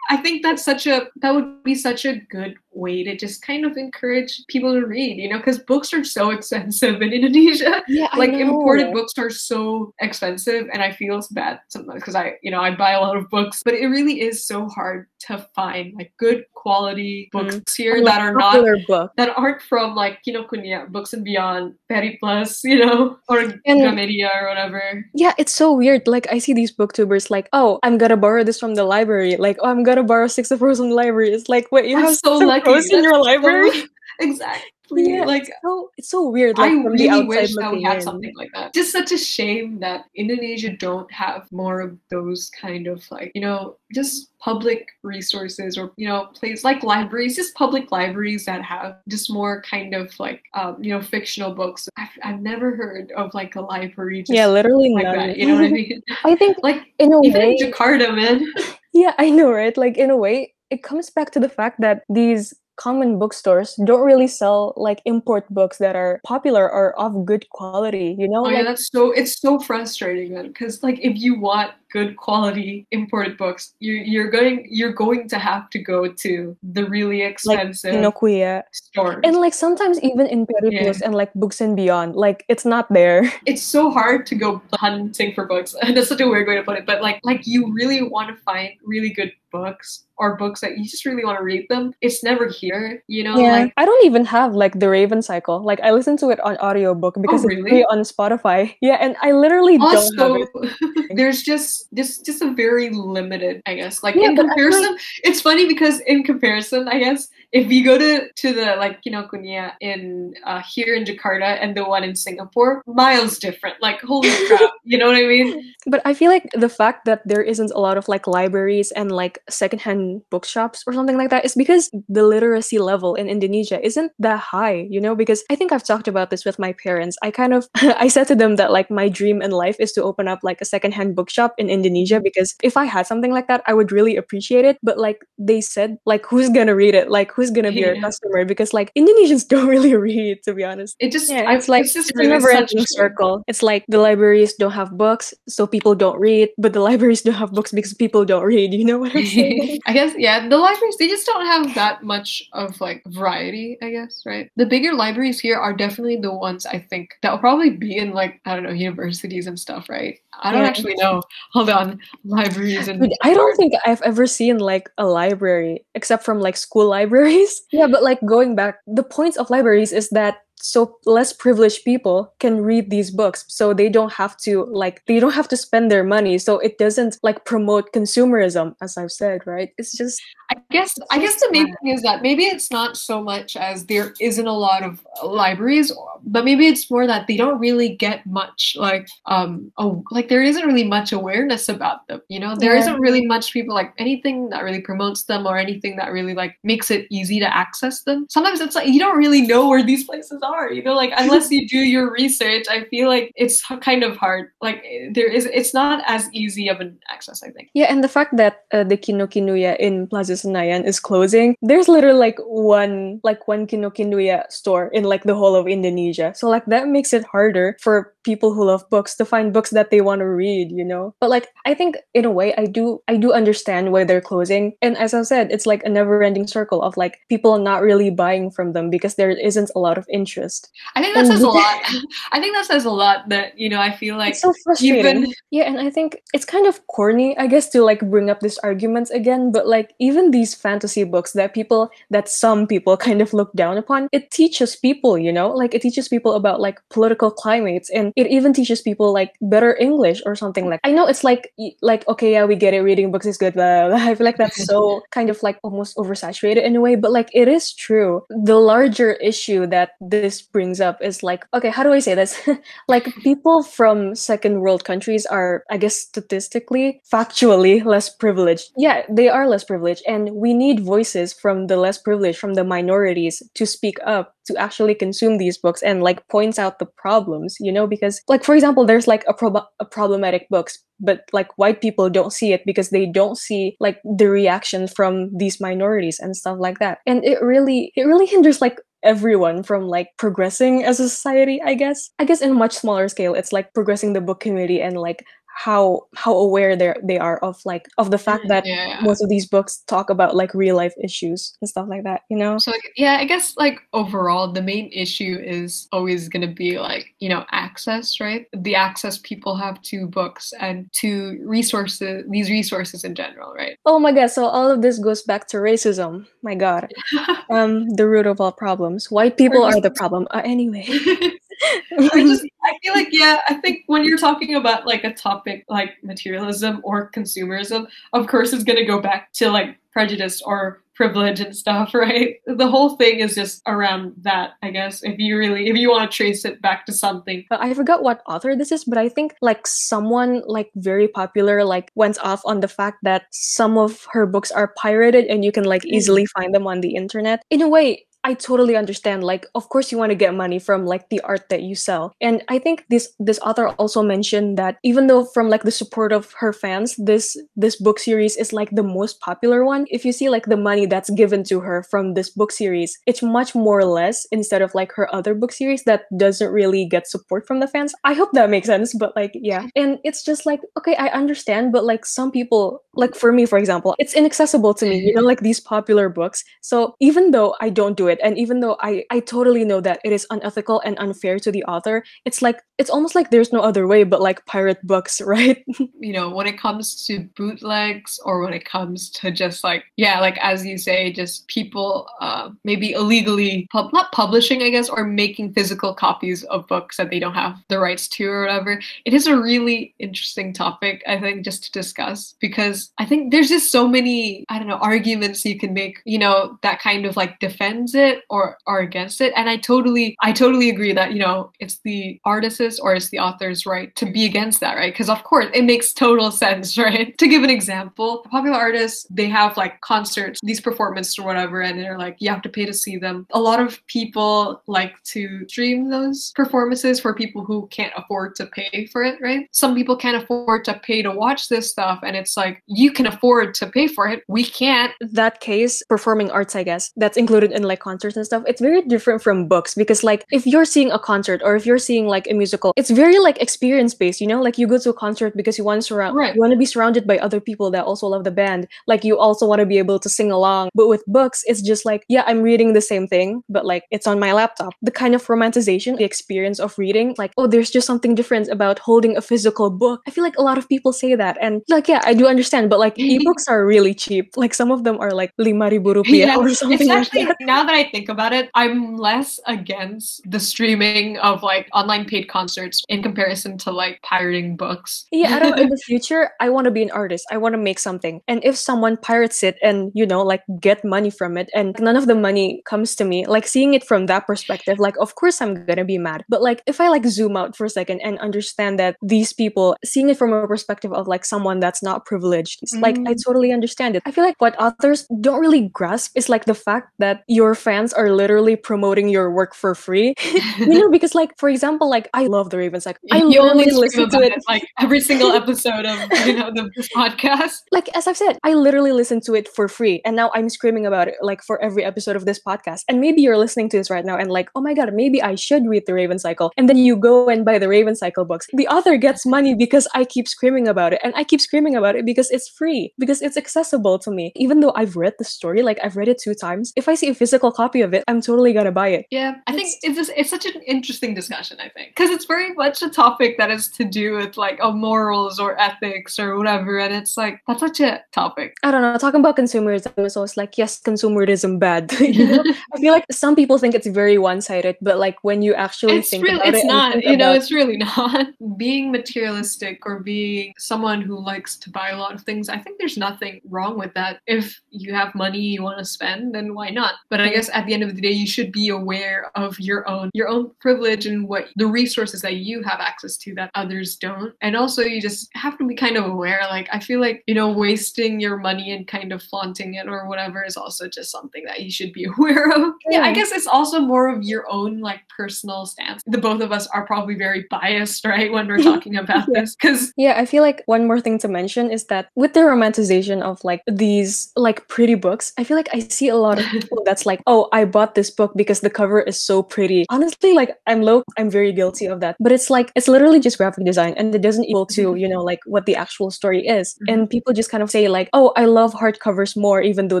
i 0.08 0.16
think 0.16 0.42
that's 0.42 0.64
such 0.64 0.86
a 0.86 1.06
that 1.16 1.34
would 1.34 1.62
be 1.62 1.74
such 1.74 2.04
a 2.04 2.16
good 2.30 2.54
way 2.72 3.02
to 3.02 3.16
just 3.16 3.42
kind 3.42 3.64
of 3.64 3.76
encourage 3.76 4.44
people 4.48 4.72
to 4.72 4.86
read 4.86 5.18
you 5.18 5.28
know 5.28 5.38
because 5.38 5.58
books 5.60 5.92
are 5.92 6.04
so 6.04 6.30
expensive 6.36 7.02
in 7.02 7.12
indonesia. 7.12 7.82
Yeah, 7.88 8.08
like 8.16 8.32
imported 8.32 8.92
books 8.92 9.14
are 9.18 9.30
so 9.30 9.92
expensive 10.00 10.68
and 10.72 10.82
i 10.82 10.92
feel 10.92 11.20
bad 11.32 11.60
sometimes 11.68 12.00
because 12.00 12.14
i 12.14 12.34
you 12.42 12.50
know 12.50 12.60
i 12.60 12.74
buy 12.74 12.92
a 12.92 13.00
lot 13.00 13.16
of 13.16 13.28
books 13.30 13.62
but 13.64 13.74
it 13.74 13.86
really 13.86 14.20
is 14.20 14.46
so 14.46 14.68
hard 14.68 15.06
to 15.20 15.46
find 15.54 15.94
like 15.96 16.12
good 16.18 16.44
quality 16.58 17.28
books 17.32 17.54
Mm. 17.54 17.76
here 17.76 17.94
like, 17.96 18.04
that 18.10 18.20
are 18.20 18.34
not 18.34 18.58
book. 18.86 19.12
that 19.16 19.30
aren't 19.38 19.62
from 19.62 19.94
like 19.94 20.18
Kinokuniya, 20.26 20.88
Books 20.90 21.12
and 21.14 21.22
Beyond, 21.24 21.74
Periplus, 21.90 22.60
you 22.70 22.78
know, 22.84 23.16
or 23.28 23.38
And- 23.40 23.80
Gramedia 23.80 24.28
or 24.42 24.48
whatever. 24.48 24.82
Yeah, 25.14 25.34
it's 25.38 25.54
so 25.54 25.72
weird. 25.72 26.06
Like 26.08 26.26
I 26.30 26.38
see 26.38 26.52
these 26.52 26.72
booktubers 26.74 27.30
like, 27.30 27.48
oh, 27.52 27.78
I'm 27.82 27.96
gonna 27.98 28.16
borrow 28.16 28.42
this 28.44 28.58
from 28.58 28.74
the 28.74 28.84
library. 28.84 29.36
Like, 29.36 29.56
oh, 29.60 29.68
I'm 29.70 29.82
gonna 29.84 30.02
borrow 30.02 30.26
Six 30.26 30.50
of 30.50 30.60
Rose 30.62 30.78
from 30.78 30.90
the 30.90 30.94
library. 30.96 31.30
It's 31.30 31.48
like, 31.48 31.70
wait, 31.70 31.86
you 31.86 31.96
I'm 31.96 32.04
have 32.04 32.16
so 32.16 32.38
Six 32.38 32.46
lucky. 32.48 32.70
Rose 32.70 32.90
in 32.90 33.02
your 33.04 33.12
That's 33.12 33.24
so- 33.24 33.30
library? 33.30 33.70
exactly. 34.20 34.70
Yeah, 34.90 35.24
like 35.24 35.42
it's 35.42 35.50
so 35.62 35.90
it's 35.96 36.10
so 36.10 36.28
weird. 36.28 36.58
Like 36.58 36.72
I 36.72 36.74
really 36.74 37.26
wish 37.26 37.54
that 37.56 37.72
we 37.72 37.82
had 37.82 37.96
in. 37.96 38.02
something 38.02 38.32
like 38.36 38.50
that. 38.54 38.74
Just 38.74 38.92
such 38.92 39.12
a 39.12 39.18
shame 39.18 39.78
that 39.80 40.04
Indonesia 40.14 40.76
don't 40.76 41.10
have 41.12 41.50
more 41.52 41.80
of 41.80 41.98
those 42.10 42.50
kind 42.50 42.86
of 42.86 43.04
like, 43.10 43.32
you 43.34 43.40
know, 43.40 43.76
just 43.92 44.30
public 44.38 44.88
resources 45.02 45.76
or, 45.76 45.92
you 45.96 46.06
know, 46.06 46.26
places 46.34 46.64
like 46.64 46.82
libraries, 46.82 47.36
just 47.36 47.54
public 47.54 47.90
libraries 47.90 48.44
that 48.44 48.62
have 48.62 48.96
just 49.08 49.32
more 49.32 49.62
kind 49.62 49.94
of 49.94 50.18
like, 50.18 50.42
um, 50.54 50.82
you 50.82 50.90
know, 50.90 51.00
fictional 51.00 51.54
books. 51.54 51.88
I've, 51.96 52.08
I've 52.22 52.40
never 52.40 52.74
heard 52.76 53.12
of 53.12 53.34
like 53.34 53.56
a 53.56 53.60
library 53.60 54.22
just 54.22 54.30
Yeah, 54.32 54.46
literally 54.46 54.90
like 54.92 55.04
none. 55.04 55.16
that. 55.16 55.36
You 55.36 55.48
know 55.48 55.54
what 55.54 55.64
I 55.64 55.68
mean? 55.68 56.02
I 56.24 56.34
think 56.34 56.56
like 56.62 56.82
in 56.98 57.12
a 57.12 57.20
even 57.24 57.40
way, 57.40 57.56
in 57.58 57.72
Jakarta, 57.72 58.14
man. 58.14 58.46
yeah, 58.92 59.14
I 59.18 59.30
know, 59.30 59.50
right? 59.50 59.76
Like 59.76 59.96
in 59.96 60.10
a 60.10 60.16
way, 60.16 60.54
it 60.70 60.82
comes 60.82 61.10
back 61.10 61.30
to 61.32 61.40
the 61.40 61.48
fact 61.48 61.80
that 61.80 62.02
these 62.08 62.54
common 62.78 63.18
bookstores 63.18 63.74
don't 63.84 64.06
really 64.06 64.26
sell 64.26 64.72
like 64.76 65.02
import 65.04 65.44
books 65.50 65.78
that 65.78 65.96
are 65.96 66.20
popular 66.24 66.70
or 66.70 66.98
of 66.98 67.26
good 67.26 67.48
quality. 67.50 68.16
You 68.18 68.28
know, 68.28 68.46
Oh 68.46 68.48
yeah, 68.48 68.58
like 68.58 68.66
that's 68.66 68.88
so 68.90 69.10
it's 69.12 69.40
so 69.40 69.58
frustrating 69.58 70.34
man. 70.34 70.48
Because 70.48 70.82
like 70.82 70.98
if 71.00 71.16
you 71.18 71.38
want 71.38 71.72
good 71.90 72.16
quality 72.16 72.86
imported 72.90 73.36
books, 73.36 73.74
you 73.80 73.94
you're 73.94 74.30
going 74.30 74.66
you're 74.70 74.92
going 74.92 75.28
to 75.28 75.38
have 75.38 75.70
to 75.70 75.78
go 75.78 76.10
to 76.10 76.56
the 76.62 76.84
really 76.86 77.22
like 77.22 77.32
expensive 77.32 78.64
stores. 78.72 79.20
And 79.24 79.36
like 79.36 79.54
sometimes 79.54 80.00
even 80.02 80.26
in 80.26 80.46
Periplus 80.46 81.00
and 81.02 81.14
like 81.14 81.32
Books 81.34 81.60
and 81.60 81.76
Beyond, 81.76 82.16
like 82.16 82.44
it's 82.48 82.64
not 82.64 82.92
there. 82.92 83.32
it's 83.46 83.62
so 83.62 83.90
hard 83.90 84.26
to 84.26 84.34
go 84.34 84.62
hunting 84.74 85.34
for 85.34 85.46
books. 85.46 85.74
That's 85.94 86.08
such 86.08 86.20
a 86.20 86.28
weird 86.28 86.48
way 86.48 86.56
to 86.56 86.62
put 86.62 86.78
it, 86.78 86.86
but 86.86 87.02
like 87.02 87.20
like 87.24 87.46
you 87.46 87.72
really 87.72 88.02
want 88.02 88.34
to 88.34 88.42
find 88.42 88.72
really 88.84 89.10
good 89.10 89.32
books 89.50 90.04
or 90.18 90.36
books 90.36 90.60
that 90.60 90.76
you 90.76 90.84
just 90.84 91.04
really 91.04 91.24
want 91.24 91.38
to 91.38 91.44
read 91.44 91.66
them. 91.68 91.92
It's 92.00 92.22
never 92.22 92.48
here, 92.48 93.02
you 93.06 93.24
know. 93.24 93.38
yeah, 93.38 93.52
Like 93.52 93.72
I 93.76 93.84
don't 93.84 94.04
even 94.04 94.24
have 94.26 94.54
like 94.54 94.78
the 94.78 94.88
Raven 94.88 95.22
Cycle. 95.22 95.62
Like 95.62 95.80
I 95.80 95.90
listen 95.92 96.16
to 96.18 96.30
it 96.30 96.40
on 96.40 96.56
audiobook 96.58 97.14
because 97.20 97.44
oh, 97.44 97.48
it's 97.48 97.58
Oh, 97.58 97.62
really? 97.62 97.70
free 97.70 97.84
on 97.84 97.98
Spotify. 98.00 98.74
Yeah, 98.80 98.96
and 99.00 99.16
I 99.22 99.32
literally 99.32 99.78
don't 99.78 99.90
have 99.90 100.30
also 100.30 100.46
it. 100.62 101.16
there's 101.16 101.42
just 101.42 101.77
just 101.94 102.24
just 102.24 102.42
a 102.42 102.52
very 102.52 102.90
limited 102.90 103.62
i 103.66 103.74
guess. 103.74 104.02
Like 104.02 104.14
Yeah, 104.14 104.30
in 104.30 104.34
but 104.34 104.46
I 104.46 104.48
feel 104.48 104.54
comparison 104.54 104.96
it's 105.24 105.40
funny 105.40 105.66
because 105.66 106.00
in 106.00 106.22
comparison 106.22 106.88
i 106.88 106.98
guess 106.98 107.28
if 107.52 107.70
you 107.72 107.84
go 107.84 107.96
to 107.98 108.28
to 108.36 108.52
the 108.52 108.76
like 108.76 109.02
kinokuniya 109.02 109.72
in 109.80 110.34
uh, 110.44 110.60
here 110.60 110.94
in 110.94 111.04
jakarta 111.04 111.56
and 111.60 111.76
the 111.76 111.84
one 111.84 112.04
in 112.04 112.14
singapore 112.14 112.82
miles 112.86 113.38
different 113.38 113.76
like 113.80 114.00
holy 114.02 114.30
crap 114.46 114.72
you 114.84 114.98
know 114.98 115.06
what 115.06 115.16
i 115.16 115.26
mean 115.26 115.68
But 115.88 116.02
I 116.04 116.12
feel 116.12 116.30
like 116.30 116.48
the 116.52 116.68
fact 116.68 117.06
that 117.06 117.22
there 117.24 117.40
isn't 117.42 117.72
a 117.72 117.80
lot 117.80 117.96
of 117.96 118.08
like 118.08 118.26
libraries 118.26 118.90
and 118.92 119.10
like 119.10 119.40
secondhand 119.48 120.22
bookshops 120.30 120.84
or 120.86 120.92
something 120.92 121.16
like 121.16 121.30
that 121.30 121.44
is 121.44 121.54
because 121.54 121.90
the 122.08 122.24
literacy 122.24 122.78
level 122.78 123.14
in 123.14 123.28
Indonesia 123.28 123.80
isn't 123.80 124.12
that 124.18 124.38
high, 124.40 124.86
you 124.90 125.00
know? 125.00 125.14
Because 125.16 125.44
I 125.50 125.56
think 125.56 125.72
I've 125.72 125.84
talked 125.84 126.08
about 126.08 126.28
this 126.28 126.44
with 126.44 126.58
my 126.58 126.74
parents. 126.74 127.16
I 127.22 127.30
kind 127.30 127.54
of 127.54 127.68
I 127.76 128.08
said 128.08 128.28
to 128.28 128.36
them 128.36 128.56
that 128.56 128.72
like 128.72 128.90
my 128.90 129.08
dream 129.08 129.40
in 129.40 129.50
life 129.50 129.76
is 129.80 129.92
to 129.92 130.02
open 130.04 130.28
up 130.28 130.40
like 130.42 130.60
a 130.60 130.68
secondhand 130.68 131.16
bookshop 131.16 131.54
in 131.56 131.70
Indonesia 131.70 132.20
because 132.20 132.54
if 132.62 132.76
I 132.76 132.84
had 132.84 133.06
something 133.06 133.32
like 133.32 133.48
that, 133.48 133.62
I 133.66 133.72
would 133.72 133.90
really 133.92 134.16
appreciate 134.16 134.64
it. 134.64 134.76
But 134.82 134.98
like 134.98 135.24
they 135.38 135.60
said, 135.60 135.96
like 136.04 136.26
who's 136.26 136.50
gonna 136.50 136.74
read 136.76 136.94
it? 136.94 137.08
Like 137.10 137.32
who's 137.38 137.52
gonna 137.52 137.70
be 137.70 137.86
our 137.86 137.94
customer? 138.02 138.44
Because 138.44 138.74
like 138.74 138.92
Indonesians 138.98 139.46
don't 139.52 139.68
really 139.68 139.94
read, 139.94 140.42
to 140.42 140.52
be 140.52 140.64
honest. 140.64 140.96
it 140.98 141.12
just 141.12 141.30
Yeah, 141.30 141.46
I- 141.46 141.54
it's 141.54 141.68
like 141.68 141.84
it's 141.84 141.94
just 141.94 142.10
it's 142.10 142.18
a 142.18 142.18
really 142.18 142.30
never 142.34 142.50
ending 142.50 142.84
circle. 142.84 143.44
It's 143.46 143.62
like 143.62 143.84
the 143.86 143.98
libraries 143.98 144.54
don't 144.54 144.72
have 144.72 144.98
books, 144.98 145.32
so 145.46 145.66
people 145.66 145.94
don't 145.94 146.18
read, 146.18 146.50
but 146.58 146.72
the 146.72 146.80
libraries 146.80 147.22
don't 147.22 147.34
have 147.38 147.52
books 147.52 147.70
because 147.70 147.94
people 147.94 148.24
don't 148.24 148.42
read. 148.42 148.74
You 148.74 148.84
know 148.84 148.98
what 148.98 149.14
I'm 149.14 149.24
saying? 149.24 149.78
I 149.86 149.92
guess 149.92 150.14
yeah, 150.18 150.48
the 150.48 150.58
libraries 150.58 150.96
they 150.98 151.06
just 151.06 151.26
don't 151.26 151.46
have 151.46 151.74
that 151.76 152.02
much 152.02 152.42
of 152.52 152.80
like 152.80 153.02
variety, 153.06 153.78
I 153.80 153.90
guess, 153.90 154.22
right? 154.26 154.50
The 154.56 154.66
bigger 154.66 154.92
libraries 154.94 155.38
here 155.38 155.56
are 155.56 155.72
definitely 155.72 156.16
the 156.16 156.34
ones 156.34 156.66
I 156.66 156.80
think 156.80 157.14
that 157.22 157.30
will 157.30 157.38
probably 157.38 157.70
be 157.70 157.96
in 157.96 158.10
like 158.10 158.40
I 158.44 158.54
don't 158.54 158.64
know, 158.64 158.74
universities 158.74 159.46
and 159.46 159.58
stuff, 159.58 159.88
right? 159.88 160.18
I 160.42 160.52
don't 160.52 160.62
Yeah. 160.62 160.68
actually 160.68 160.94
know. 160.96 161.22
Hold 161.52 161.70
on. 161.70 162.00
Libraries 162.24 162.88
and 162.88 163.00
Dude, 163.00 163.12
I 163.22 163.34
don't 163.34 163.56
think 163.56 163.74
I've 163.86 164.02
ever 164.02 164.26
seen 164.26 164.58
like 164.58 164.90
a 164.98 165.06
library 165.06 165.84
except 165.94 166.24
from 166.24 166.40
like 166.40 166.56
school 166.56 166.86
libraries. 166.88 167.62
Yeah, 167.72 167.86
but 167.86 168.02
like 168.02 168.18
going 168.24 168.54
back, 168.56 168.78
the 168.86 169.02
points 169.02 169.36
of 169.36 169.50
libraries 169.50 169.92
is 169.92 170.08
that 170.10 170.38
so 170.60 170.96
less 171.06 171.32
privileged 171.32 171.84
people 171.84 172.34
can 172.40 172.60
read 172.60 172.90
these 172.90 173.12
books 173.12 173.44
so 173.46 173.72
they 173.72 173.88
don't 173.88 174.12
have 174.12 174.36
to 174.38 174.64
like 174.64 175.04
they 175.06 175.20
don't 175.20 175.34
have 175.34 175.46
to 175.46 175.56
spend 175.56 175.88
their 175.88 176.02
money 176.02 176.36
so 176.36 176.58
it 176.58 176.78
doesn't 176.78 177.16
like 177.22 177.44
promote 177.44 177.92
consumerism 177.92 178.74
as 178.82 178.96
i've 178.96 179.12
said 179.12 179.40
right 179.46 179.70
it's 179.78 179.96
just 179.96 180.20
I 180.50 180.56
guess 180.70 180.98
I 181.10 181.18
guess 181.18 181.38
the 181.40 181.48
main 181.52 181.74
thing 181.76 181.92
is 181.92 182.02
that 182.02 182.22
maybe 182.22 182.44
it's 182.44 182.70
not 182.70 182.96
so 182.96 183.22
much 183.22 183.54
as 183.54 183.84
there 183.84 184.14
isn't 184.18 184.46
a 184.46 184.52
lot 184.52 184.82
of 184.82 185.06
libraries, 185.22 185.92
but 186.24 186.44
maybe 186.44 186.66
it's 186.66 186.90
more 186.90 187.06
that 187.06 187.26
they 187.26 187.36
don't 187.36 187.58
really 187.58 187.94
get 187.96 188.24
much 188.26 188.74
like 188.78 189.08
um 189.26 189.70
oh 189.76 190.02
like 190.10 190.28
there 190.28 190.42
isn't 190.42 190.64
really 190.64 190.84
much 190.84 191.12
awareness 191.12 191.68
about 191.68 192.06
them. 192.08 192.22
You 192.28 192.40
know, 192.40 192.56
there 192.56 192.74
Yeah. 192.74 192.86
not 192.86 193.00
really 193.00 193.26
much 193.26 193.52
people 193.52 193.74
like 193.74 193.92
anything 193.98 194.48
that 194.48 194.64
really 194.64 194.80
promotes 194.80 195.24
them 195.24 195.46
or 195.46 195.58
anything 195.58 195.96
that 195.96 196.12
really 196.12 196.34
like 196.34 196.56
makes 196.64 196.90
it 196.90 197.06
easy 197.10 197.38
to 197.40 197.56
access 197.56 198.02
them. 198.04 198.26
Sometimes 198.30 198.60
it's 198.60 198.74
like 198.74 198.88
you 198.88 198.98
don't 198.98 199.18
really 199.18 199.42
know 199.42 199.68
where 199.68 199.82
these 199.82 200.04
places 200.04 200.40
are. 200.42 200.72
You 200.72 200.82
know, 200.82 200.94
like 200.94 201.12
unless 201.18 201.50
you 201.50 201.68
do 201.68 201.78
your 201.78 202.10
research, 202.10 202.64
I 202.70 202.84
feel 202.84 203.08
like 203.08 203.32
it's 203.36 203.62
kind 203.82 204.02
of 204.02 204.16
hard. 204.16 204.50
Like 204.62 204.82
there 205.12 205.30
is, 205.30 205.44
it's 205.44 205.74
not 205.74 206.02
as 206.06 206.28
easy 206.32 206.68
of 206.68 206.80
an 206.80 206.98
access. 207.10 207.42
I 207.42 207.50
think. 207.50 207.68
Yeah, 207.74 207.86
and 207.92 208.02
the 208.02 208.08
fact 208.08 208.36
that 208.38 208.64
uh, 208.72 208.84
the 208.84 208.96
Kinokuniya 208.96 209.76
in 209.76 210.06
Plaza 210.06 210.37
Senayan 210.38 210.84
is 210.86 211.00
closing, 211.00 211.56
there's 211.62 211.88
literally 211.88 212.18
like 212.18 212.38
one 212.46 213.20
like 213.24 213.48
one 213.48 213.66
Kinokuniya 213.66 214.50
store 214.50 214.88
in 214.88 215.04
like 215.04 215.24
the 215.24 215.34
whole 215.34 215.54
of 215.54 215.66
Indonesia. 215.66 216.32
So 216.34 216.48
like 216.48 216.64
that 216.66 216.88
makes 216.88 217.12
it 217.12 217.24
harder 217.24 217.76
for 217.80 218.14
people 218.28 218.52
who 218.52 218.68
love 218.68 218.84
books 218.90 219.16
to 219.16 219.24
find 219.24 219.56
books 219.56 219.70
that 219.70 219.88
they 219.90 220.02
want 220.02 220.20
to 220.20 220.28
read, 220.28 220.70
you 220.70 220.84
know? 220.84 221.14
But 221.18 221.30
like 221.30 221.48
I 221.64 221.72
think 221.72 221.96
in 222.12 222.26
a 222.26 222.30
way 222.30 222.54
I 222.60 222.66
do 222.66 223.00
I 223.08 223.16
do 223.16 223.32
understand 223.32 223.90
why 223.92 224.04
they're 224.04 224.20
closing. 224.20 224.76
And 224.84 224.98
as 224.98 225.14
I 225.14 225.22
said, 225.22 225.50
it's 225.50 225.64
like 225.64 225.82
a 225.84 225.88
never 225.88 226.22
ending 226.22 226.46
circle 226.46 226.82
of 226.82 226.96
like 227.00 227.20
people 227.32 227.56
not 227.58 227.80
really 227.80 228.10
buying 228.10 228.50
from 228.50 228.72
them 228.74 228.90
because 228.90 229.14
there 229.14 229.30
isn't 229.30 229.70
a 229.74 229.78
lot 229.78 229.96
of 229.96 230.04
interest. 230.12 230.68
I 230.94 231.00
think 231.00 231.14
that 231.14 231.24
and 231.24 231.32
says 231.32 231.42
a 231.42 231.48
lot. 231.48 231.80
I 232.32 232.40
think 232.40 232.54
that 232.54 232.66
says 232.66 232.84
a 232.84 232.90
lot 232.90 233.28
that, 233.30 233.58
you 233.58 233.68
know, 233.68 233.80
I 233.80 233.96
feel 233.96 234.16
like 234.18 234.32
it's 234.36 234.42
so 234.42 234.52
frustrating. 234.64 235.22
Even... 235.22 235.32
Yeah, 235.50 235.64
and 235.64 235.80
I 235.80 235.88
think 235.88 236.20
it's 236.34 236.44
kind 236.44 236.66
of 236.66 236.86
corny, 236.88 237.32
I 237.38 237.46
guess, 237.46 237.70
to 237.70 237.82
like 237.82 238.04
bring 238.10 238.28
up 238.28 238.40
these 238.40 238.58
arguments 238.58 239.10
again, 239.10 239.52
but 239.52 239.66
like 239.66 239.94
even 239.98 240.30
these 240.30 240.54
fantasy 240.54 241.04
books 241.04 241.32
that 241.32 241.54
people 241.54 241.90
that 242.10 242.28
some 242.28 242.66
people 242.66 242.96
kind 243.08 243.22
of 243.22 243.32
look 243.32 243.52
down 243.54 243.78
upon, 243.78 244.08
it 244.12 244.30
teaches 244.30 244.76
people, 244.76 245.16
you 245.16 245.32
know, 245.32 245.48
like 245.48 245.74
it 245.74 245.80
teaches 245.80 246.08
people 246.08 246.34
about 246.34 246.60
like 246.60 246.80
political 246.90 247.30
climates 247.30 247.88
and 247.90 248.12
it 248.18 248.26
even 248.26 248.52
teaches 248.52 248.82
people 248.82 249.12
like 249.12 249.38
better 249.40 249.76
English 249.76 250.20
or 250.26 250.34
something 250.34 250.66
like 250.66 250.80
I 250.82 250.90
know 250.90 251.06
it's 251.06 251.22
like 251.22 251.52
like 251.82 252.06
okay, 252.08 252.32
yeah, 252.32 252.44
we 252.44 252.56
get 252.56 252.74
it, 252.74 252.80
reading 252.80 253.12
books 253.12 253.26
is 253.26 253.38
good, 253.38 253.54
but 253.54 253.92
I 254.08 254.14
feel 254.16 254.24
like 254.24 254.36
that's 254.36 254.64
so 254.66 255.02
kind 255.12 255.30
of 255.30 255.40
like 255.44 255.58
almost 255.62 255.96
oversaturated 255.96 256.64
in 256.64 256.74
a 256.74 256.80
way, 256.80 256.96
but 256.96 257.12
like 257.12 257.30
it 257.32 257.46
is 257.46 257.72
true. 257.72 258.26
The 258.28 258.58
larger 258.58 259.12
issue 259.22 259.68
that 259.68 259.90
this 260.00 260.42
brings 260.42 260.80
up 260.80 260.98
is 261.00 261.22
like, 261.22 261.46
okay, 261.54 261.70
how 261.70 261.84
do 261.84 261.92
I 261.92 262.00
say 262.00 262.16
this? 262.16 262.34
like 262.88 263.14
people 263.22 263.62
from 263.62 264.16
second 264.16 264.60
world 264.62 264.84
countries 264.84 265.24
are, 265.24 265.62
I 265.70 265.76
guess, 265.76 265.94
statistically, 265.94 267.00
factually 267.06 267.84
less 267.84 268.10
privileged. 268.10 268.72
Yeah, 268.76 269.06
they 269.08 269.28
are 269.28 269.46
less 269.46 269.62
privileged, 269.62 270.02
and 270.08 270.32
we 270.32 270.54
need 270.54 270.80
voices 270.80 271.32
from 271.32 271.68
the 271.68 271.76
less 271.76 271.98
privileged, 271.98 272.38
from 272.40 272.54
the 272.54 272.64
minorities 272.64 273.42
to 273.54 273.64
speak 273.64 273.98
up 274.04 274.34
to 274.48 274.56
actually 274.56 274.94
consume 274.94 275.36
these 275.38 275.58
books 275.58 275.82
and 275.82 276.02
like 276.02 276.26
points 276.28 276.58
out 276.58 276.78
the 276.78 276.86
problems 276.86 277.56
you 277.60 277.70
know 277.70 277.86
because 277.86 278.07
like 278.28 278.44
for 278.44 278.54
example 278.54 278.84
there's 278.84 279.06
like 279.06 279.24
a, 279.28 279.34
a 279.80 279.84
problematic 279.84 280.48
books 280.48 280.78
but 281.00 281.22
like 281.32 281.56
white 281.58 281.80
people 281.80 282.10
don't 282.10 282.32
see 282.32 282.52
it 282.52 282.62
because 282.66 282.90
they 282.90 283.06
don't 283.06 283.38
see 283.38 283.76
like 283.80 284.00
the 284.16 284.28
reaction 284.28 284.88
from 284.88 285.30
these 285.36 285.60
minorities 285.60 286.18
and 286.18 286.36
stuff 286.36 286.56
like 286.58 286.78
that. 286.78 286.98
And 287.06 287.24
it 287.24 287.40
really 287.42 287.92
it 287.94 288.02
really 288.02 288.26
hinders 288.26 288.60
like 288.60 288.80
everyone 289.04 289.62
from 289.62 289.84
like 289.84 290.08
progressing 290.18 290.82
as 290.82 290.98
a 290.98 291.08
society 291.08 291.62
i 291.64 291.72
guess. 291.74 292.10
I 292.18 292.24
guess 292.24 292.42
in 292.42 292.50
a 292.50 292.54
much 292.54 292.72
smaller 292.72 293.08
scale 293.08 293.34
it's 293.34 293.52
like 293.52 293.72
progressing 293.72 294.12
the 294.12 294.20
book 294.20 294.40
community 294.40 294.80
and 294.80 294.96
like 294.96 295.24
how 295.58 296.06
how 296.14 296.32
aware 296.32 296.76
they 296.76 296.94
they 297.02 297.18
are 297.18 297.38
of 297.38 297.60
like 297.64 297.88
of 297.98 298.12
the 298.12 298.18
fact 298.18 298.46
that 298.46 298.64
yeah. 298.64 299.00
most 299.02 299.20
of 299.20 299.28
these 299.28 299.44
books 299.44 299.82
talk 299.88 300.08
about 300.08 300.36
like 300.36 300.54
real 300.54 300.76
life 300.76 300.94
issues 301.02 301.56
and 301.60 301.68
stuff 301.68 301.88
like 301.88 302.04
that 302.04 302.20
you 302.30 302.36
know? 302.36 302.58
So 302.58 302.70
like, 302.70 302.92
yeah 302.96 303.16
i 303.18 303.24
guess 303.24 303.56
like 303.56 303.80
overall 303.92 304.52
the 304.52 304.62
main 304.62 304.88
issue 304.92 305.36
is 305.42 305.88
always 305.90 306.28
going 306.28 306.46
to 306.46 306.54
be 306.54 306.78
like 306.78 307.12
you 307.18 307.28
know 307.28 307.44
access 307.50 308.20
right? 308.20 308.46
The 308.56 308.76
access 308.76 309.18
people 309.18 309.56
have 309.56 309.82
to 309.90 310.06
books 310.06 310.52
and 310.60 310.88
to 311.00 311.40
resources 311.42 312.24
these 312.30 312.50
resources 312.50 313.02
in 313.02 313.16
general 313.16 313.52
right? 313.52 313.76
Oh 313.84 313.98
my 313.98 314.12
god 314.12 314.28
so 314.28 314.46
all 314.46 314.70
of 314.70 314.80
this 314.80 315.00
goes 315.00 315.22
back 315.22 315.48
to 315.48 315.56
racism. 315.56 316.26
My 316.42 316.54
god. 316.54 316.92
Um 317.50 317.88
the 317.96 318.06
root 318.06 318.26
of 318.26 318.40
all 318.40 318.52
problems. 318.52 319.10
White 319.10 319.36
people 319.36 319.64
are 319.64 319.80
the 319.80 319.90
problem. 319.90 320.28
Uh, 320.30 320.42
anyway 320.44 320.86
I 322.12 322.22
just 322.22 322.44
I 322.64 322.78
feel 322.82 322.94
like 322.94 323.08
yeah, 323.10 323.40
I 323.48 323.54
think 323.54 323.84
when 323.86 324.04
you're 324.04 324.18
talking 324.18 324.54
about 324.54 324.86
like 324.86 325.04
a 325.04 325.12
topic 325.12 325.64
like 325.68 326.02
materialism 326.02 326.80
or 326.84 327.10
consumerism, 327.10 327.86
of 328.12 328.26
course 328.26 328.52
it's 328.52 328.64
gonna 328.64 328.84
go 328.84 329.00
back 329.00 329.32
to 329.34 329.50
like 329.50 329.78
prejudice 329.92 330.40
or 330.42 330.82
privilege 330.98 331.40
and 331.40 331.56
stuff, 331.56 331.94
right? 332.06 332.36
The 332.46 332.68
whole 332.68 332.96
thing 332.96 333.20
is 333.20 333.34
just 333.36 333.62
around 333.66 334.14
that, 334.22 334.54
I 334.62 334.70
guess. 334.70 335.02
If 335.02 335.18
you 335.18 335.38
really 335.38 335.68
if 335.68 335.76
you 335.76 335.90
want 335.90 336.10
to 336.10 336.14
trace 336.14 336.44
it 336.44 336.60
back 336.60 336.84
to 336.86 336.92
something. 336.92 337.46
I 337.50 337.72
forgot 337.72 338.02
what 338.02 338.22
author 338.26 338.54
this 338.56 338.72
is, 338.72 338.84
but 338.84 338.98
I 338.98 339.08
think 339.08 339.34
like 339.40 339.66
someone 339.66 340.42
like 340.46 340.70
very 340.76 341.08
popular 341.08 341.64
like 341.64 341.90
went 341.94 342.18
off 342.18 342.42
on 342.44 342.60
the 342.60 342.68
fact 342.68 342.98
that 343.04 343.22
some 343.30 343.78
of 343.78 344.06
her 344.12 344.26
books 344.26 344.50
are 344.50 344.74
pirated 344.76 345.24
and 345.26 345.44
you 345.44 345.52
can 345.52 345.64
like 345.64 345.84
easily 345.86 346.24
mm-hmm. 346.24 346.40
find 346.40 346.54
them 346.54 346.66
on 346.66 346.80
the 346.80 346.94
internet. 346.94 347.42
In 347.50 347.62
a 347.62 347.68
way, 347.68 348.04
I 348.24 348.34
totally 348.34 348.76
understand. 348.76 349.24
Like, 349.24 349.46
of 349.54 349.68
course, 349.68 349.92
you 349.92 349.98
want 349.98 350.10
to 350.10 350.16
get 350.16 350.34
money 350.34 350.58
from 350.58 350.84
like 350.86 351.08
the 351.08 351.20
art 351.20 351.48
that 351.50 351.62
you 351.62 351.74
sell, 351.74 352.12
and 352.20 352.42
I 352.48 352.58
think 352.58 352.84
this 352.90 353.12
this 353.18 353.38
author 353.40 353.68
also 353.78 354.02
mentioned 354.02 354.58
that 354.58 354.78
even 354.82 355.06
though 355.06 355.24
from 355.24 355.48
like 355.48 355.62
the 355.62 355.70
support 355.70 356.12
of 356.12 356.32
her 356.38 356.52
fans, 356.52 356.96
this 356.98 357.40
this 357.56 357.76
book 357.76 357.98
series 357.98 358.36
is 358.36 358.52
like 358.52 358.70
the 358.72 358.82
most 358.82 359.20
popular 359.20 359.64
one. 359.64 359.86
If 359.90 360.04
you 360.04 360.12
see 360.12 360.28
like 360.28 360.46
the 360.46 360.56
money 360.56 360.86
that's 360.86 361.10
given 361.10 361.44
to 361.44 361.60
her 361.60 361.82
from 361.82 362.14
this 362.14 362.28
book 362.28 362.50
series, 362.50 362.98
it's 363.06 363.22
much 363.22 363.54
more 363.54 363.78
or 363.78 363.84
less 363.84 364.26
instead 364.32 364.62
of 364.62 364.74
like 364.74 364.92
her 364.92 365.12
other 365.14 365.34
book 365.34 365.52
series 365.52 365.84
that 365.84 366.04
doesn't 366.18 366.50
really 366.50 366.84
get 366.84 367.06
support 367.06 367.46
from 367.46 367.60
the 367.60 367.68
fans. 367.68 367.94
I 368.04 368.14
hope 368.14 368.32
that 368.32 368.50
makes 368.50 368.66
sense, 368.66 368.94
but 368.94 369.14
like 369.14 369.32
yeah, 369.34 369.68
and 369.76 369.98
it's 370.02 370.24
just 370.24 370.44
like 370.44 370.60
okay, 370.76 370.96
I 370.96 371.08
understand, 371.08 371.72
but 371.72 371.84
like 371.84 372.04
some 372.04 372.30
people, 372.32 372.82
like 372.94 373.14
for 373.14 373.32
me, 373.32 373.46
for 373.46 373.58
example, 373.58 373.94
it's 373.98 374.14
inaccessible 374.14 374.74
to 374.74 374.86
me. 374.86 374.98
You 374.98 375.14
know, 375.14 375.22
like 375.22 375.40
these 375.40 375.60
popular 375.60 376.08
books. 376.08 376.42
So 376.62 376.94
even 377.00 377.30
though 377.30 377.54
I 377.60 377.70
don't 377.70 377.96
do 377.96 378.07
it. 378.08 378.18
And 378.22 378.38
even 378.38 378.60
though 378.60 378.76
I, 378.80 379.04
I 379.10 379.20
totally 379.20 379.64
know 379.64 379.80
that 379.80 380.00
it 380.04 380.12
is 380.12 380.26
unethical 380.30 380.80
and 380.80 380.98
unfair 380.98 381.38
to 381.40 381.52
the 381.52 381.64
author, 381.64 382.04
it's 382.24 382.42
like 382.42 382.62
it's 382.78 382.90
almost 382.90 383.14
like 383.14 383.30
there's 383.30 383.52
no 383.52 383.60
other 383.60 383.86
way 383.86 384.04
but 384.04 384.20
like 384.20 384.44
pirate 384.46 384.84
books, 384.86 385.20
right? 385.24 385.64
you 386.00 386.12
know, 386.12 386.30
when 386.30 386.46
it 386.46 386.58
comes 386.58 387.06
to 387.06 387.28
bootlegs 387.36 388.18
or 388.24 388.40
when 388.42 388.52
it 388.52 388.64
comes 388.64 389.10
to 389.10 389.30
just 389.30 389.64
like 389.64 389.84
yeah, 389.96 390.20
like 390.20 390.38
as 390.38 390.64
you 390.64 390.78
say, 390.78 391.12
just 391.12 391.46
people 391.48 392.08
uh, 392.20 392.50
maybe 392.64 392.92
illegally 392.92 393.66
pub- 393.72 393.92
not 393.92 394.12
publishing, 394.12 394.62
I 394.62 394.70
guess, 394.70 394.88
or 394.88 395.04
making 395.04 395.52
physical 395.52 395.94
copies 395.94 396.44
of 396.44 396.66
books 396.66 396.96
that 396.96 397.10
they 397.10 397.18
don't 397.18 397.34
have 397.34 397.58
the 397.68 397.78
rights 397.78 398.08
to 398.08 398.28
or 398.28 398.42
whatever. 398.42 398.80
It 399.04 399.14
is 399.14 399.26
a 399.26 399.36
really 399.36 399.94
interesting 399.98 400.52
topic, 400.52 401.02
I 401.06 401.20
think, 401.20 401.44
just 401.44 401.64
to 401.64 401.72
discuss 401.72 402.34
because 402.40 402.90
I 402.98 403.04
think 403.04 403.32
there's 403.32 403.48
just 403.48 403.70
so 403.70 403.88
many 403.88 404.44
I 404.48 404.58
don't 404.58 404.68
know 404.68 404.76
arguments 404.76 405.44
you 405.44 405.58
can 405.58 405.74
make, 405.74 406.00
you 406.04 406.18
know, 406.18 406.58
that 406.62 406.80
kind 406.80 407.06
of 407.06 407.16
like 407.16 407.38
defends 407.40 407.94
it 407.98 408.24
or 408.30 408.58
are 408.66 408.80
against 408.80 409.20
it. 409.20 409.32
And 409.36 409.48
i 409.48 409.56
totally 409.56 410.16
i 410.22 410.32
totally 410.32 410.70
agree 410.70 410.92
that 410.92 411.12
you 411.12 411.20
know 411.20 411.52
it's 411.60 411.80
the 411.84 412.20
artist's 412.24 412.78
or 412.78 412.94
it's 412.94 413.10
the 413.10 413.18
author's 413.18 413.66
right 413.66 413.94
to 413.96 414.06
be 414.10 414.24
against 414.24 414.60
that 414.60 414.76
right? 414.76 414.92
Because 414.92 415.10
of 415.10 415.22
course 415.24 415.46
it 415.52 415.64
makes 415.64 415.92
total 415.92 416.30
sense 416.30 416.78
right? 416.86 417.16
To 417.18 417.28
give 417.28 417.42
an 417.42 417.50
example 417.50 418.24
popular 418.30 418.56
artists 418.56 419.06
they 419.10 419.28
have 419.28 419.56
like 419.56 419.80
concerts 419.80 420.40
these 420.42 420.60
performances 420.60 421.18
or 421.18 421.24
whatever 421.24 421.62
and 421.62 421.78
they're 421.78 421.98
like 421.98 422.16
you 422.18 422.30
have 422.30 422.42
to 422.42 422.48
pay 422.48 422.64
to 422.64 422.72
see 422.74 422.96
them. 422.96 423.26
A 423.32 423.40
lot 423.40 423.60
of 423.60 423.84
people 423.86 424.62
like 424.66 424.94
to 425.04 425.46
stream 425.48 425.90
those 425.90 426.32
performances 426.34 427.00
for 427.00 427.14
people 427.14 427.44
who 427.44 427.66
can't 427.68 427.92
afford 427.96 428.34
to 428.36 428.46
pay 428.46 428.86
for 428.86 429.02
it 429.02 429.20
right? 429.20 429.48
Some 429.52 429.74
people 429.74 429.96
can't 429.96 430.22
afford 430.22 430.64
to 430.66 430.80
pay 430.82 431.02
to 431.02 431.10
watch 431.10 431.48
this 431.48 431.70
stuff 431.70 432.00
and 432.02 432.16
it's 432.16 432.36
like 432.36 432.62
you 432.66 432.92
can 432.92 433.06
afford 433.06 433.54
to 433.54 433.66
pay 433.66 433.86
for 433.86 434.08
it. 434.08 434.22
We 434.28 434.44
can't. 434.44 434.92
That 435.00 435.40
case 435.40 435.82
performing 435.88 436.30
arts 436.30 436.54
i 436.54 436.62
guess 436.62 436.92
that's 436.96 437.16
included 437.16 437.52
in 437.52 437.62
like 437.62 437.80
concerts 437.88 438.16
and 438.18 438.26
stuff, 438.30 438.42
it's 438.46 438.60
very 438.68 438.82
different 438.94 439.22
from 439.22 439.48
books 439.54 439.74
because 439.74 440.00
like 440.10 440.20
if 440.38 440.42
you're 440.52 440.68
seeing 440.74 440.90
a 440.98 441.00
concert 441.10 441.40
or 441.44 441.56
if 441.58 441.64
you're 441.68 441.84
seeing 441.90 442.06
like 442.14 442.26
a 442.30 442.34
musical, 442.42 442.72
it's 442.80 442.92
very 443.02 443.18
like 443.26 443.40
experience 443.46 443.94
based, 444.02 444.20
you 444.22 444.28
know? 444.32 444.40
Like 444.46 444.56
you 444.60 444.66
go 444.72 444.78
to 444.84 444.90
a 444.90 444.98
concert 445.04 445.32
because 445.40 445.56
you 445.58 445.64
want 445.64 445.80
to 445.80 445.86
surround 445.90 446.16
right. 446.16 446.34
you 446.34 446.40
want 446.40 446.52
to 446.56 446.60
be 446.64 446.68
surrounded 446.74 447.06
by 447.06 447.16
other 447.26 447.40
people 447.48 447.70
that 447.74 447.84
also 447.84 448.06
love 448.14 448.24
the 448.24 448.36
band. 448.42 448.68
Like 448.86 449.02
you 449.08 449.14
also 449.18 449.46
want 449.50 449.60
to 449.60 449.68
be 449.74 449.78
able 449.78 449.98
to 450.04 450.08
sing 450.18 450.30
along. 450.38 450.68
But 450.74 450.88
with 450.92 451.02
books, 451.06 451.44
it's 451.46 451.62
just 451.62 451.84
like, 451.90 452.04
yeah, 452.08 452.24
I'm 452.26 452.42
reading 452.42 452.72
the 452.72 452.84
same 452.92 453.06
thing, 453.14 453.42
but 453.48 453.64
like 453.64 453.84
it's 453.90 454.06
on 454.06 454.18
my 454.18 454.32
laptop. 454.32 454.74
The 454.82 454.94
kind 455.02 455.14
of 455.14 455.24
romanticization, 455.32 455.96
the 455.96 456.04
experience 456.04 456.58
of 456.60 456.78
reading, 456.78 457.14
like, 457.22 457.32
oh, 457.38 457.46
there's 457.46 457.70
just 457.70 457.86
something 457.86 458.14
different 458.14 458.48
about 458.48 458.78
holding 458.78 459.16
a 459.16 459.22
physical 459.22 459.70
book. 459.70 460.02
I 460.06 460.10
feel 460.10 460.24
like 460.24 460.38
a 460.38 460.42
lot 460.42 460.58
of 460.58 460.68
people 460.68 460.92
say 460.92 461.14
that. 461.14 461.36
And 461.40 461.62
like, 461.68 461.88
yeah, 461.88 462.02
I 462.04 462.14
do 462.14 462.26
understand, 462.26 462.70
but 462.70 462.78
like 462.78 462.96
ebooks 463.12 463.48
are 463.48 463.64
really 463.64 463.94
cheap. 463.94 464.36
Like 464.36 464.54
some 464.54 464.70
of 464.70 464.84
them 464.84 464.98
are 465.00 465.12
like 465.12 465.32
lima 465.38 465.70
ribu 465.70 465.94
rupiah 465.94 466.26
yeah, 466.26 466.36
or 466.36 466.48
something 466.50 466.88
like 466.88 467.10
that. 467.12 467.36
Now 467.40 467.64
that 467.64 467.74
I 467.78 467.88
think 467.88 468.08
about 468.08 468.32
it, 468.32 468.50
I'm 468.54 468.96
less 468.96 469.38
against 469.46 470.28
the 470.28 470.40
streaming 470.40 471.16
of 471.18 471.44
like 471.44 471.68
online 471.72 472.06
paid 472.06 472.26
concerts 472.26 472.82
in 472.88 473.04
comparison 473.04 473.56
to 473.58 473.70
like 473.70 474.02
pirating 474.02 474.56
books. 474.56 475.06
Yeah, 475.12 475.36
I 475.36 475.38
don't 475.38 475.58
in 475.58 475.68
the 475.68 475.76
future, 475.86 476.30
I 476.40 476.50
want 476.50 476.64
to 476.64 476.72
be 476.72 476.82
an 476.82 476.90
artist. 476.90 477.24
I 477.30 477.36
want 477.36 477.52
to 477.52 477.58
make 477.58 477.78
something. 477.78 478.20
And 478.26 478.44
if 478.44 478.56
someone 478.56 478.96
pirates 478.96 479.44
it 479.44 479.58
and, 479.62 479.92
you 479.94 480.04
know, 480.06 480.22
like 480.22 480.42
get 480.58 480.84
money 480.84 481.08
from 481.08 481.36
it 481.38 481.50
and 481.54 481.76
none 481.78 481.96
of 481.96 482.08
the 482.08 482.16
money 482.16 482.62
comes 482.64 482.96
to 482.96 483.04
me, 483.04 483.26
like 483.26 483.46
seeing 483.46 483.74
it 483.74 483.84
from 483.84 484.06
that 484.06 484.26
perspective, 484.26 484.80
like 484.80 484.96
of 484.98 485.14
course 485.14 485.40
I'm 485.40 485.54
going 485.54 485.78
to 485.78 485.84
be 485.84 485.98
mad. 485.98 486.24
But 486.28 486.42
like 486.42 486.62
if 486.66 486.80
I 486.80 486.88
like 486.88 487.06
zoom 487.06 487.36
out 487.36 487.56
for 487.56 487.64
a 487.64 487.70
second 487.70 488.00
and 488.00 488.18
understand 488.18 488.80
that 488.80 488.96
these 489.02 489.32
people 489.32 489.76
seeing 489.84 490.08
it 490.08 490.18
from 490.18 490.32
a 490.32 490.48
perspective 490.48 490.92
of 490.92 491.06
like 491.06 491.24
someone 491.24 491.60
that's 491.60 491.82
not 491.82 492.06
privileged, 492.06 492.60
mm. 492.74 492.82
like 492.82 492.98
I 493.06 493.14
mm. 493.14 493.24
totally 493.24 493.52
understand 493.52 493.94
it. 493.94 494.02
I 494.04 494.10
feel 494.10 494.24
like 494.24 494.40
what 494.40 494.60
authors 494.60 495.06
don't 495.20 495.40
really 495.40 495.68
grasp 495.68 496.10
is 496.16 496.28
like 496.28 496.46
the 496.46 496.54
fact 496.54 496.90
that 496.98 497.22
your 497.28 497.54
fans 497.68 497.92
are 497.92 498.10
literally 498.12 498.56
promoting 498.56 499.10
your 499.10 499.30
work 499.30 499.54
for 499.54 499.74
free. 499.74 500.14
you 500.58 500.80
know, 500.80 500.90
because 500.90 501.14
like 501.14 501.36
for 501.36 501.48
example, 501.50 501.88
like 501.90 502.08
I 502.14 502.26
love 502.26 502.48
the 502.48 502.56
Ravens. 502.56 502.84
Cycle. 502.84 503.00
I 503.12 503.18
you 503.18 503.40
only 503.40 503.66
listen 503.66 503.80
listen 503.80 504.08
to 504.08 504.20
it. 504.24 504.32
like 504.48 504.64
every 504.80 505.00
single 505.00 505.32
episode 505.32 505.84
of 505.84 505.98
you 506.26 506.34
know 506.38 506.50
the, 506.50 506.64
podcast. 506.96 507.56
like 507.72 507.88
as 507.94 508.06
I've 508.06 508.16
said, 508.16 508.38
I 508.42 508.54
literally 508.54 508.92
listen 508.92 509.20
to 509.26 509.34
it 509.34 509.46
for 509.48 509.68
free, 509.68 510.00
and 510.06 510.16
now 510.16 510.30
I'm 510.34 510.48
screaming 510.48 510.86
about 510.86 511.08
it 511.08 511.16
like 511.20 511.42
for 511.42 511.60
every 511.60 511.84
episode 511.84 512.16
of 512.16 512.24
this 512.24 512.40
podcast. 512.40 512.84
And 512.88 513.00
maybe 513.00 513.20
you're 513.20 513.36
listening 513.36 513.68
to 513.70 513.76
this 513.76 513.90
right 513.90 514.04
now 514.04 514.16
and 514.16 514.30
like, 514.30 514.48
oh 514.54 514.62
my 514.62 514.72
god, 514.72 514.94
maybe 514.94 515.20
I 515.20 515.34
should 515.34 515.66
read 515.66 515.84
the 515.86 515.92
Raven 515.92 516.18
Cycle. 516.18 516.52
And 516.56 516.68
then 516.68 516.78
you 516.78 516.96
go 516.96 517.28
and 517.28 517.44
buy 517.44 517.58
the 517.58 517.68
Raven 517.68 517.96
Cycle 517.96 518.24
books. 518.24 518.46
The 518.54 518.68
author 518.68 518.96
gets 518.96 519.26
money 519.26 519.54
because 519.54 519.86
I 519.94 520.04
keep 520.04 520.26
screaming 520.26 520.68
about 520.68 520.94
it, 520.94 521.00
and 521.04 521.12
I 521.16 521.24
keep 521.24 521.40
screaming 521.42 521.76
about 521.76 521.96
it 521.96 522.06
because 522.06 522.30
it's 522.30 522.48
free, 522.48 522.94
because 522.98 523.20
it's 523.20 523.36
accessible 523.36 523.98
to 523.98 524.10
me. 524.10 524.32
Even 524.36 524.60
though 524.60 524.72
I've 524.74 524.96
read 524.96 525.14
the 525.18 525.24
story, 525.24 525.60
like 525.62 525.78
I've 525.84 525.96
read 525.96 526.08
it 526.08 526.18
two 526.18 526.34
times. 526.34 526.72
If 526.76 526.88
I 526.88 526.94
see 526.94 527.08
a 527.10 527.14
physical 527.14 527.52
copy 527.62 527.80
of 527.86 527.90
it, 527.96 528.02
I'm 528.08 528.20
totally 528.28 528.52
gonna 528.56 528.72
buy 528.82 528.88
it. 528.98 529.06
Yeah, 529.10 529.30
I 529.48 529.52
think 529.56 529.68
it's 529.82 529.96
just 530.00 530.10
it's 530.16 530.30
such 530.36 530.46
an 530.46 530.60
interesting 530.74 531.12
discussion. 531.20 531.56
I 531.66 531.68
think 531.76 531.88
because 531.90 532.10
it's 532.10 532.24
very 532.34 532.50
much 532.54 532.82
a 532.82 532.90
topic 533.04 533.30
that 533.38 533.50
is 533.50 533.68
to 533.78 533.84
do 533.84 534.16
with 534.18 534.36
like 534.44 534.58
oh, 534.64 534.72
morals 534.72 535.38
or 535.44 535.50
ethics 535.68 536.18
or 536.22 536.36
whatever, 536.38 536.78
and 536.84 536.92
it's 536.94 537.16
like 537.16 537.40
that's 537.46 537.60
such 537.60 537.80
a 537.80 537.92
topic. 538.12 538.54
I 538.62 538.70
don't 538.70 538.82
know. 538.82 538.96
Talking 538.98 539.20
about 539.20 539.36
consumerism 539.36 539.92
is 540.06 540.16
always 540.16 540.36
like, 540.36 540.52
yes, 540.62 540.80
consumerism 540.80 541.58
bad. 541.58 541.92
you 542.00 542.26
know? 542.26 542.44
I 542.74 542.76
feel 542.80 542.92
like 542.92 543.04
some 543.10 543.34
people 543.34 543.58
think 543.58 543.74
it's 543.74 543.86
very 543.86 544.18
one-sided, 544.18 544.76
but 544.80 544.98
like 544.98 545.16
when 545.22 545.42
you 545.42 545.54
actually 545.54 545.96
It's 545.98 546.10
think 546.10 546.24
really 546.24 546.36
about 546.40 546.54
it's 546.54 546.64
it, 546.64 546.66
not. 546.66 546.90
You 547.02 547.16
know, 547.16 547.30
about- 547.30 547.36
it's 547.38 547.50
really 547.52 547.76
not. 547.76 548.26
Being 548.56 548.90
materialistic 548.92 549.86
or 549.86 550.00
being 550.00 550.52
someone 550.58 551.00
who 551.00 551.16
likes 551.32 551.56
to 551.58 551.70
buy 551.70 551.90
a 551.90 551.98
lot 551.98 552.14
of 552.14 552.22
things, 552.22 552.48
I 552.48 552.58
think 552.58 552.78
there's 552.78 552.96
nothing 552.96 553.40
wrong 553.48 553.78
with 553.78 553.92
that. 553.94 554.20
If 554.26 554.60
you 554.70 554.94
have 554.94 555.14
money 555.14 555.40
you 555.40 555.62
want 555.62 555.78
to 555.78 555.84
spend, 555.84 556.34
then 556.34 556.54
why 556.54 556.70
not? 556.70 556.94
But 557.10 557.20
I 557.20 557.28
Mm. 557.28 557.38
Guess 557.48 557.56
at 557.56 557.66
the 557.66 557.74
end 557.74 557.82
of 557.82 557.94
the 557.94 558.00
day, 558.02 558.10
you 558.10 558.26
should 558.26 558.52
be 558.52 558.68
aware 558.68 559.30
of 559.34 559.58
your 559.60 559.88
own 559.88 560.10
your 560.14 560.28
own 560.28 560.50
privilege 560.60 561.06
and 561.06 561.28
what 561.28 561.46
the 561.56 561.66
resources 561.66 562.22
that 562.22 562.36
you 562.36 562.62
have 562.62 562.80
access 562.80 563.16
to 563.18 563.34
that 563.34 563.50
others 563.54 563.96
don't. 563.96 564.34
And 564.40 564.56
also, 564.56 564.82
you 564.82 565.00
just 565.00 565.28
have 565.34 565.58
to 565.58 565.66
be 565.66 565.74
kind 565.74 565.96
of 565.96 566.04
aware. 566.04 566.40
Like 566.50 566.68
I 566.72 566.78
feel 566.80 567.00
like 567.00 567.22
you 567.26 567.34
know, 567.34 567.50
wasting 567.50 568.20
your 568.20 568.36
money 568.36 568.72
and 568.72 568.86
kind 568.86 569.12
of 569.12 569.22
flaunting 569.22 569.74
it 569.74 569.88
or 569.88 570.08
whatever 570.08 570.44
is 570.44 570.56
also 570.56 570.88
just 570.88 571.10
something 571.10 571.44
that 571.46 571.60
you 571.60 571.70
should 571.70 571.92
be 571.92 572.04
aware 572.18 572.50
of. 572.50 572.74
Yeah, 572.90 573.02
I 573.02 573.12
guess 573.12 573.32
it's 573.32 573.46
also 573.46 573.80
more 573.80 574.08
of 574.08 574.22
your 574.22 574.46
own 574.50 574.80
like 574.80 575.00
personal 575.16 575.66
stance. 575.66 576.02
The 576.06 576.18
both 576.18 576.40
of 576.40 576.52
us 576.52 576.66
are 576.68 576.86
probably 576.86 577.14
very 577.14 577.46
biased, 577.50 578.04
right, 578.04 578.30
when 578.32 578.46
we're 578.46 578.58
talking 578.62 578.96
about 578.96 579.28
Yeah. 579.28 579.40
this 579.40 579.56
because 579.56 579.92
Yeah, 579.96 580.14
I 580.16 580.26
feel 580.26 580.42
like 580.42 580.62
one 580.66 580.86
more 580.86 581.00
thing 581.00 581.18
to 581.18 581.28
mention 581.28 581.70
is 581.70 581.84
that 581.86 582.10
with 582.14 582.32
the 582.34 582.40
romanticization 582.40 583.22
of 583.22 583.42
like 583.44 583.62
these 583.66 584.32
like 584.36 584.66
pretty 584.68 584.94
books, 584.94 585.32
I 585.38 585.44
feel 585.44 585.56
like 585.56 585.68
I 585.72 585.80
see 585.80 586.08
a 586.08 586.16
lot 586.16 586.38
of 586.38 586.46
people 586.50 586.82
that's 586.84 587.06
like, 587.06 587.20
oh, 587.26 587.37
I 587.52 587.64
bought 587.64 587.94
this 587.94 588.10
book 588.10 588.32
because 588.34 588.60
the 588.60 588.70
cover 588.70 589.00
is 589.00 589.20
so 589.20 589.42
pretty. 589.42 589.84
Honestly, 589.88 590.32
like 590.34 590.50
I'm 590.66 590.82
low, 590.82 591.02
I'm 591.16 591.30
very 591.30 591.52
guilty 591.52 591.86
of 591.86 592.00
that. 592.00 592.16
But 592.18 592.32
it's 592.32 592.50
like 592.50 592.72
it's 592.74 592.88
literally 592.88 593.20
just 593.20 593.38
graphic 593.38 593.64
design 593.64 593.94
and 593.96 594.14
it 594.14 594.22
doesn't 594.22 594.44
equal 594.50 594.66
to, 594.78 594.94
you 594.96 595.08
know, 595.08 595.22
like 595.22 595.40
what 595.46 595.66
the 595.66 595.76
actual 595.76 596.10
story 596.10 596.46
is. 596.46 596.74
Mhm. 596.82 596.92
And 596.92 597.10
people 597.10 597.32
just 597.32 597.50
kind 597.50 597.62
of 597.62 597.70
say 597.70 597.88
like, 597.88 598.08
oh, 598.12 598.32
I 598.36 598.44
love 598.46 598.72
hardcovers 598.74 599.36
more 599.36 599.60
even 599.62 599.88
though 599.88 600.00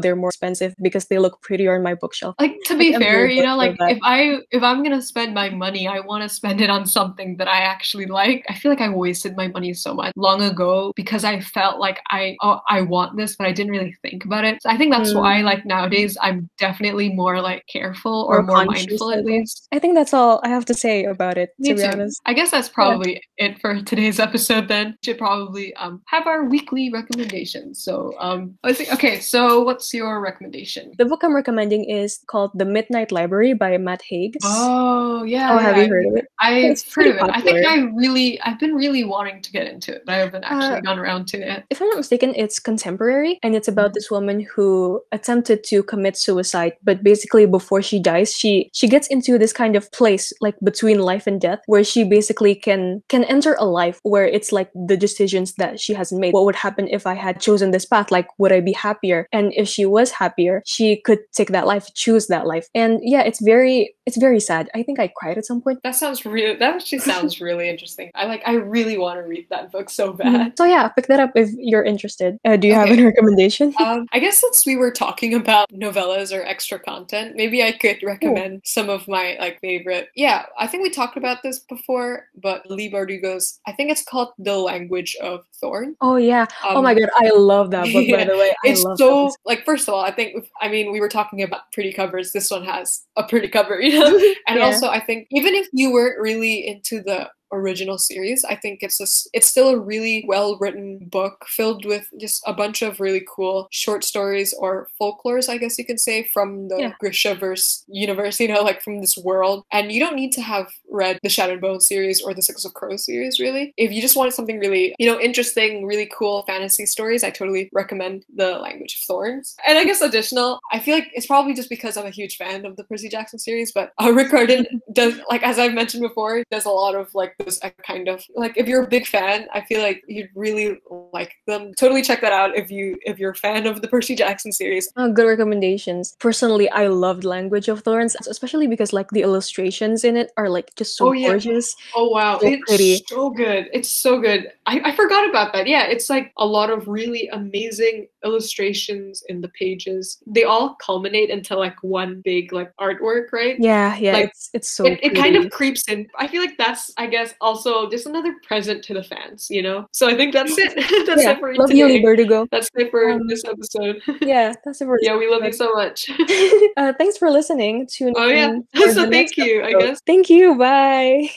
they're 0.00 0.16
more 0.16 0.30
expensive 0.30 0.74
because 0.82 1.06
they 1.06 1.18
look 1.18 1.40
prettier 1.42 1.74
on 1.76 1.82
my 1.82 1.94
bookshelf. 1.94 2.34
like 2.40 2.56
to 2.66 2.76
be 2.76 2.92
Like, 2.92 3.02
fair, 3.02 3.26
you 3.28 3.42
know, 3.42 3.56
like 3.56 3.76
if 3.80 3.98
I 4.02 4.38
if 4.50 4.62
I'm 4.62 4.82
gonna 4.82 5.02
spend 5.02 5.34
my 5.34 5.48
money, 5.50 5.86
I 5.88 6.00
want 6.00 6.22
to 6.22 6.28
spend 6.28 6.60
it 6.60 6.70
on 6.70 6.86
something 6.86 7.36
that 7.38 7.48
I 7.48 7.60
actually 7.60 8.06
like. 8.06 8.44
I 8.48 8.54
feel 8.54 8.70
like 8.72 8.80
I 8.80 8.88
wasted 8.90 9.36
my 9.36 9.48
money 9.48 9.72
so 9.74 9.94
much 9.94 10.12
long 10.16 10.42
ago 10.42 10.92
because 10.96 11.24
I 11.24 11.40
felt 11.40 11.78
like 11.80 11.98
I 12.10 12.36
oh 12.42 12.60
I 12.68 12.82
want 12.82 13.16
this, 13.16 13.36
but 13.36 13.46
I 13.46 13.52
didn't 13.52 13.72
really 13.72 13.94
think 14.02 14.24
about 14.24 14.44
it. 14.44 14.62
So 14.62 14.70
I 14.70 14.76
think 14.76 14.92
that's 14.92 15.12
Mm. 15.12 15.20
why 15.20 15.40
like 15.42 15.64
nowadays 15.66 16.16
I'm 16.22 16.48
definitely 16.58 17.08
more 17.10 17.27
like 17.36 17.64
careful 17.68 18.26
or, 18.30 18.38
Or 18.38 18.42
more 18.42 18.64
mindful 18.64 19.12
at 19.12 19.24
least. 19.24 19.68
I 19.72 19.78
think 19.78 19.94
that's 19.94 20.14
all 20.14 20.40
I 20.42 20.48
have 20.48 20.64
to 20.66 20.74
say 20.74 21.04
about 21.04 21.36
it, 21.36 21.50
Me 21.58 21.68
to 21.68 21.74
be 21.76 21.82
too. 21.82 21.88
honest. 21.92 22.20
I 22.24 22.32
guess 22.32 22.50
that's 22.50 22.68
probably 22.70 23.20
it 23.36 23.60
for 23.60 23.80
today's 23.90 24.18
episode. 24.18 24.68
Then 24.68 24.86
we 24.88 24.96
should 25.04 25.18
probably 25.18 25.74
um 25.74 26.00
have 26.06 26.26
our 26.26 26.44
weekly 26.48 26.90
recommendations. 26.92 27.82
So 27.84 28.14
um 28.18 28.56
I 28.64 28.72
think 28.72 28.92
okay. 28.94 29.20
So 29.20 29.62
what's 29.62 29.92
your 29.92 30.20
recommendation? 30.20 30.92
The 30.96 31.04
book 31.04 31.20
I'm 31.22 31.34
recommending 31.34 31.84
is 31.84 32.20
called 32.26 32.52
The 32.54 32.64
Midnight 32.64 33.12
Library 33.12 33.52
by 33.54 33.76
Matt 33.78 34.02
Haig. 34.08 34.36
Oh 34.44 35.22
yeah. 35.24 35.52
Oh, 35.54 35.58
have 35.58 35.76
yeah, 35.76 35.84
you 35.84 35.88
heard 35.90 36.06
of 36.06 36.16
it? 36.16 36.24
I've 36.40 36.64
It's 36.72 36.94
heard 36.94 37.06
of 37.08 37.16
it. 37.16 37.22
I 37.22 37.40
think. 37.40 37.66
I 37.66 37.76
really, 37.98 38.40
I've 38.42 38.58
been 38.58 38.74
really 38.74 39.04
wanting 39.04 39.42
to 39.42 39.50
get 39.52 39.66
into 39.66 39.92
it, 39.94 40.02
but 40.06 40.14
I 40.14 40.18
haven't 40.18 40.44
actually 40.44 40.78
Uh, 40.78 40.80
gone 40.80 40.98
around 40.98 41.26
to 41.28 41.38
it. 41.38 41.64
If 41.70 41.80
I'm 41.82 41.88
not 41.88 41.96
mistaken, 41.98 42.32
it's 42.36 42.58
contemporary 42.58 43.38
and 43.42 43.54
it's 43.56 43.68
about 43.68 43.90
Mhm. 43.90 43.94
this 43.94 44.10
woman 44.10 44.46
who 44.54 45.02
attempted 45.12 45.64
to 45.64 45.82
commit 45.82 46.16
suicide, 46.16 46.74
but 46.82 47.02
basically 47.10 47.46
before 47.46 47.82
she 47.88 47.98
dies, 48.12 48.28
she 48.40 48.52
she 48.72 48.86
gets 48.94 49.06
into 49.14 49.32
this 49.38 49.54
kind 49.62 49.74
of 49.76 49.90
place 49.92 50.26
like 50.40 50.56
between 50.70 50.98
life 51.10 51.26
and 51.30 51.40
death 51.40 51.60
where 51.72 51.84
she 51.92 52.04
basically 52.04 52.54
can 52.66 52.82
can 53.08 53.24
enter 53.24 53.52
a 53.58 53.66
life 53.80 53.98
where 54.12 54.26
it's 54.36 54.50
like 54.58 54.70
the 54.90 54.98
decisions 55.06 55.48
that 55.60 55.80
she 55.80 55.92
hasn't 56.00 56.20
made. 56.20 56.32
What 56.36 56.46
would 56.46 56.60
happen 56.66 56.84
if 56.98 57.06
I 57.06 57.16
had 57.26 57.40
chosen 57.40 57.70
this 57.70 57.86
path? 57.92 58.10
Like 58.10 58.28
would 58.38 58.52
I 58.58 58.60
be 58.60 58.74
happier? 58.86 59.20
And 59.32 59.52
if 59.62 59.66
she 59.74 59.84
was 59.86 60.08
happier, 60.22 60.62
she 60.66 61.00
could 61.06 61.20
take 61.38 61.50
that 61.56 61.66
life, 61.72 61.86
choose 61.94 62.26
that 62.28 62.46
life. 62.46 62.66
And 62.74 63.00
yeah, 63.02 63.22
it's 63.22 63.40
very 63.40 63.94
it's 64.08 64.16
very 64.16 64.40
sad. 64.40 64.70
I 64.74 64.82
think 64.82 64.98
I 64.98 65.08
cried 65.14 65.36
at 65.36 65.44
some 65.44 65.60
point. 65.60 65.80
That 65.84 65.94
sounds 65.94 66.24
really. 66.24 66.56
That 66.56 66.76
actually 66.76 67.00
sounds 67.00 67.40
really 67.42 67.68
interesting. 67.68 68.10
I 68.14 68.24
like. 68.24 68.42
I 68.46 68.54
really 68.54 68.96
want 68.96 69.18
to 69.20 69.22
read 69.22 69.46
that 69.50 69.70
book 69.70 69.90
so 69.90 70.14
bad. 70.14 70.56
So 70.56 70.64
yeah, 70.64 70.88
pick 70.88 71.08
that 71.08 71.20
up 71.20 71.32
if 71.34 71.50
you're 71.58 71.84
interested. 71.84 72.38
Uh, 72.44 72.56
do 72.56 72.66
you 72.68 72.74
have 72.74 72.88
any 72.88 73.04
recommendation? 73.04 73.74
Um, 73.78 74.06
I 74.12 74.18
guess 74.18 74.38
since 74.38 74.64
we 74.64 74.76
were 74.76 74.90
talking 74.90 75.34
about 75.34 75.70
novellas 75.70 76.36
or 76.36 76.42
extra 76.42 76.78
content, 76.78 76.97
maybe 77.34 77.62
I 77.62 77.72
could 77.72 78.02
recommend 78.02 78.62
some 78.64 78.88
of 78.88 79.06
my 79.08 79.36
like 79.38 79.60
favorite. 79.60 80.08
Yeah, 80.16 80.46
I 80.58 80.66
think 80.66 80.82
we 80.82 80.90
talked 80.90 81.16
about 81.16 81.42
this 81.42 81.60
before, 81.60 82.26
but 82.42 82.68
Leigh 82.70 82.90
Bardugo's. 82.90 83.60
I 83.66 83.72
think 83.72 83.90
it's 83.90 84.04
called 84.04 84.30
The 84.38 84.56
Language 84.56 85.16
of 85.22 85.44
Thorn. 85.60 85.96
Oh 86.00 86.16
yeah. 86.16 86.46
oh 86.64 86.82
my 86.82 86.92
Um, 86.92 86.98
god, 86.98 87.08
I 87.16 87.30
love 87.30 87.70
that 87.70 87.92
book 87.92 88.08
by 88.10 88.24
the 88.30 88.36
way. 88.36 88.50
I 88.64 88.68
it's 88.68 88.82
so 88.82 89.30
like 89.44 89.64
first 89.64 89.88
of 89.88 89.94
all 89.94 90.00
i 90.04 90.10
think 90.10 90.46
i 90.60 90.68
mean 90.68 90.92
we 90.92 91.00
were 91.00 91.08
talking 91.08 91.42
about 91.42 91.70
pretty 91.72 91.92
covers 91.92 92.32
this 92.32 92.50
one 92.50 92.64
has 92.64 93.02
a 93.16 93.22
pretty 93.22 93.48
cover 93.48 93.80
you 93.80 93.98
know 93.98 94.16
and 94.48 94.58
Yeah. 94.58 94.64
also 94.64 94.88
i 94.88 94.98
think 95.00 95.26
even 95.30 95.54
if 95.54 95.68
you 95.72 95.92
weren't 95.92 96.20
really 96.20 96.66
into 96.66 97.02
the 97.02 97.30
original 97.52 97.98
series. 97.98 98.44
I 98.44 98.54
think 98.56 98.82
it's 98.82 99.00
a, 99.00 99.06
it's 99.32 99.46
still 99.48 99.68
a 99.70 99.78
really 99.78 100.24
well 100.26 100.56
written 100.60 100.98
book 101.10 101.44
filled 101.48 101.84
with 101.84 102.08
just 102.20 102.42
a 102.46 102.52
bunch 102.52 102.82
of 102.82 103.00
really 103.00 103.24
cool 103.28 103.68
short 103.70 104.04
stories 104.04 104.52
or 104.58 104.88
folklores 105.00 105.48
i 105.48 105.56
guess 105.56 105.78
you 105.78 105.84
can 105.84 105.98
say 105.98 106.28
from 106.32 106.68
the 106.68 106.76
Yeah. 106.78 106.92
grishaverse 107.02 107.84
universe 107.88 108.40
you 108.44 108.48
know 108.48 108.62
like 108.62 108.82
from 108.82 109.00
this 109.00 109.16
world. 109.16 109.64
And 109.72 109.90
you 109.92 110.00
don't 110.00 110.16
need 110.16 110.32
to 110.32 110.42
have 110.42 110.66
read 110.90 111.18
the 111.22 111.28
Shadow 111.28 111.52
and 111.52 111.60
Bone 111.60 111.80
series 111.80 112.20
or 112.22 112.34
the 112.34 112.42
six 112.42 112.64
of 112.64 112.74
crows 112.74 113.04
series 113.04 113.38
really. 113.40 113.72
If 113.76 113.92
you 113.92 114.00
just 114.00 114.16
wanted 114.16 114.32
something 114.34 114.58
really 114.58 114.94
you 114.98 115.10
know 115.10 115.18
interesting 115.20 115.86
really 115.86 116.08
cool 116.16 116.42
fantasy 116.46 116.86
stories 116.86 117.22
i 117.24 117.30
totally 117.30 117.68
recommend 117.72 118.24
the 118.34 118.58
language 118.58 118.94
of 118.94 119.00
thorns. 119.06 119.54
And 119.66 119.78
i 119.78 119.84
guess 119.84 120.00
additional 120.00 120.60
i 120.72 120.78
feel 120.78 120.94
like 120.94 121.08
it's 121.14 121.26
probably 121.26 121.54
just 121.54 121.68
because 121.70 121.96
i'm 121.96 122.06
a 122.06 122.10
huge 122.10 122.36
fan 122.36 122.64
of 122.66 122.76
the 122.76 122.84
percy 122.84 123.08
jackson 123.08 123.38
series 123.38 123.72
but 123.72 123.92
uh, 124.02 124.10
rick 124.12 124.32
Riordan 124.32 124.66
does 124.92 125.14
like 125.30 125.42
as 125.42 125.58
i've 125.58 125.74
mentioned 125.74 126.02
before 126.02 126.42
does 126.50 126.64
a 126.64 126.70
lot 126.70 126.94
of 126.94 127.14
like 127.14 127.34
those 127.38 127.58
uh, 127.62 127.70
kind 127.86 128.08
of 128.08 128.24
like 128.34 128.56
if 128.56 128.66
you're 128.66 128.82
a 128.84 128.88
big 128.88 129.06
fan 129.06 129.46
i 129.54 129.60
feel 129.60 129.80
like 129.82 130.02
you'd 130.08 130.28
really 130.34 130.78
like 131.12 131.32
them 131.46 131.72
totally 131.78 132.02
check 132.02 132.20
that 132.20 132.32
out 132.32 132.56
if 132.56 132.70
you 132.70 132.96
if 133.04 133.18
you're 133.18 133.30
a 133.30 133.34
fan 133.34 133.66
of 133.66 133.80
the 133.82 133.88
percy 133.88 134.14
jackson 134.14 134.50
series 134.52 134.90
Oh, 134.96 135.12
good 135.12 135.26
recommendations. 135.26 136.16
Personally, 136.18 136.68
I 136.70 136.88
loved 136.88 137.22
Language 137.24 137.68
of 137.68 137.82
Thorns, 137.82 138.16
especially 138.26 138.66
because 138.66 138.92
like 138.92 139.10
the 139.10 139.22
illustrations 139.22 140.02
in 140.04 140.16
it 140.16 140.32
are 140.36 140.48
like 140.48 140.74
just 140.74 140.96
so 140.96 141.08
Oh, 141.08 141.12
yeah. 141.12 141.28
gorgeous. 141.28 141.74
Oh 141.94 142.08
wow, 142.08 142.38
So 142.40 142.46
it's 142.48 142.64
pretty. 142.66 143.04
so 143.06 143.30
good. 143.30 143.68
It's 143.72 143.88
so 143.90 144.20
good. 144.20 144.50
I, 144.66 144.80
I 144.84 144.96
forgot 144.96 145.28
about 145.28 145.52
that. 145.52 145.66
Yeah, 145.68 145.84
it's 145.86 146.10
like 146.10 146.32
a 146.38 146.46
lot 146.46 146.70
of 146.70 146.88
really 146.88 147.28
amazing 147.28 148.08
illustrations 148.24 149.22
in 149.28 149.40
the 149.40 149.48
pages. 149.48 150.22
They 150.26 150.44
all 150.44 150.74
culminate 150.76 151.30
into 151.30 151.56
like 151.56 151.76
one 151.82 152.20
big 152.24 152.52
like 152.52 152.72
artwork, 152.80 153.32
right? 153.32 153.56
Yeah, 153.58 153.96
yeah, 153.96 154.12
Like, 154.12 154.28
it's 154.30 154.50
it's 154.54 154.68
so 154.68 154.86
it, 154.86 154.98
it 155.02 155.14
kind 155.14 155.36
of 155.36 155.50
creeps 155.50 155.84
in. 155.88 156.06
I 156.18 156.26
feel 156.26 156.40
like 156.40 156.56
that's, 156.58 156.92
I 156.96 157.06
guess, 157.06 157.34
also 157.40 157.88
just 157.88 158.06
another 158.06 158.34
present 158.46 158.82
to 158.84 158.94
the 158.94 159.02
fans, 159.02 159.48
you 159.50 159.62
know? 159.62 159.86
So 159.92 160.08
I 160.08 160.16
think 160.16 160.32
that's 160.32 160.56
it. 160.58 160.74
that's 161.06 161.22
yeah. 161.22 161.32
it 161.32 161.38
for 161.40 161.54
Love 161.54 161.70
you, 161.70 161.88
today. 161.88 162.02
Libertigo. 162.02 162.46
That's 162.50 162.68
it 162.74 162.90
for 162.90 163.10
Um, 163.10 163.26
this 163.26 163.44
episode. 163.44 164.02
Yeah, 164.20 164.52
that's 164.64 164.80
it 164.80 164.84
for 164.84 164.98
yeah, 165.00 165.16
we 165.16 165.28
love 165.30 165.44
you 165.44 165.52
so 165.52 165.72
much. 165.72 166.10
uh, 166.76 166.92
thanks 166.98 167.16
for 167.16 167.30
listening. 167.30 167.86
Tune 167.86 168.14
Oh, 168.16 168.26
yeah. 168.28 168.58
So 168.92 169.08
thank 169.08 169.36
you, 169.36 169.62
I 169.64 169.72
guess. 169.72 170.00
Thank 170.06 170.28
you. 170.28 170.56
Bye. 170.56 171.30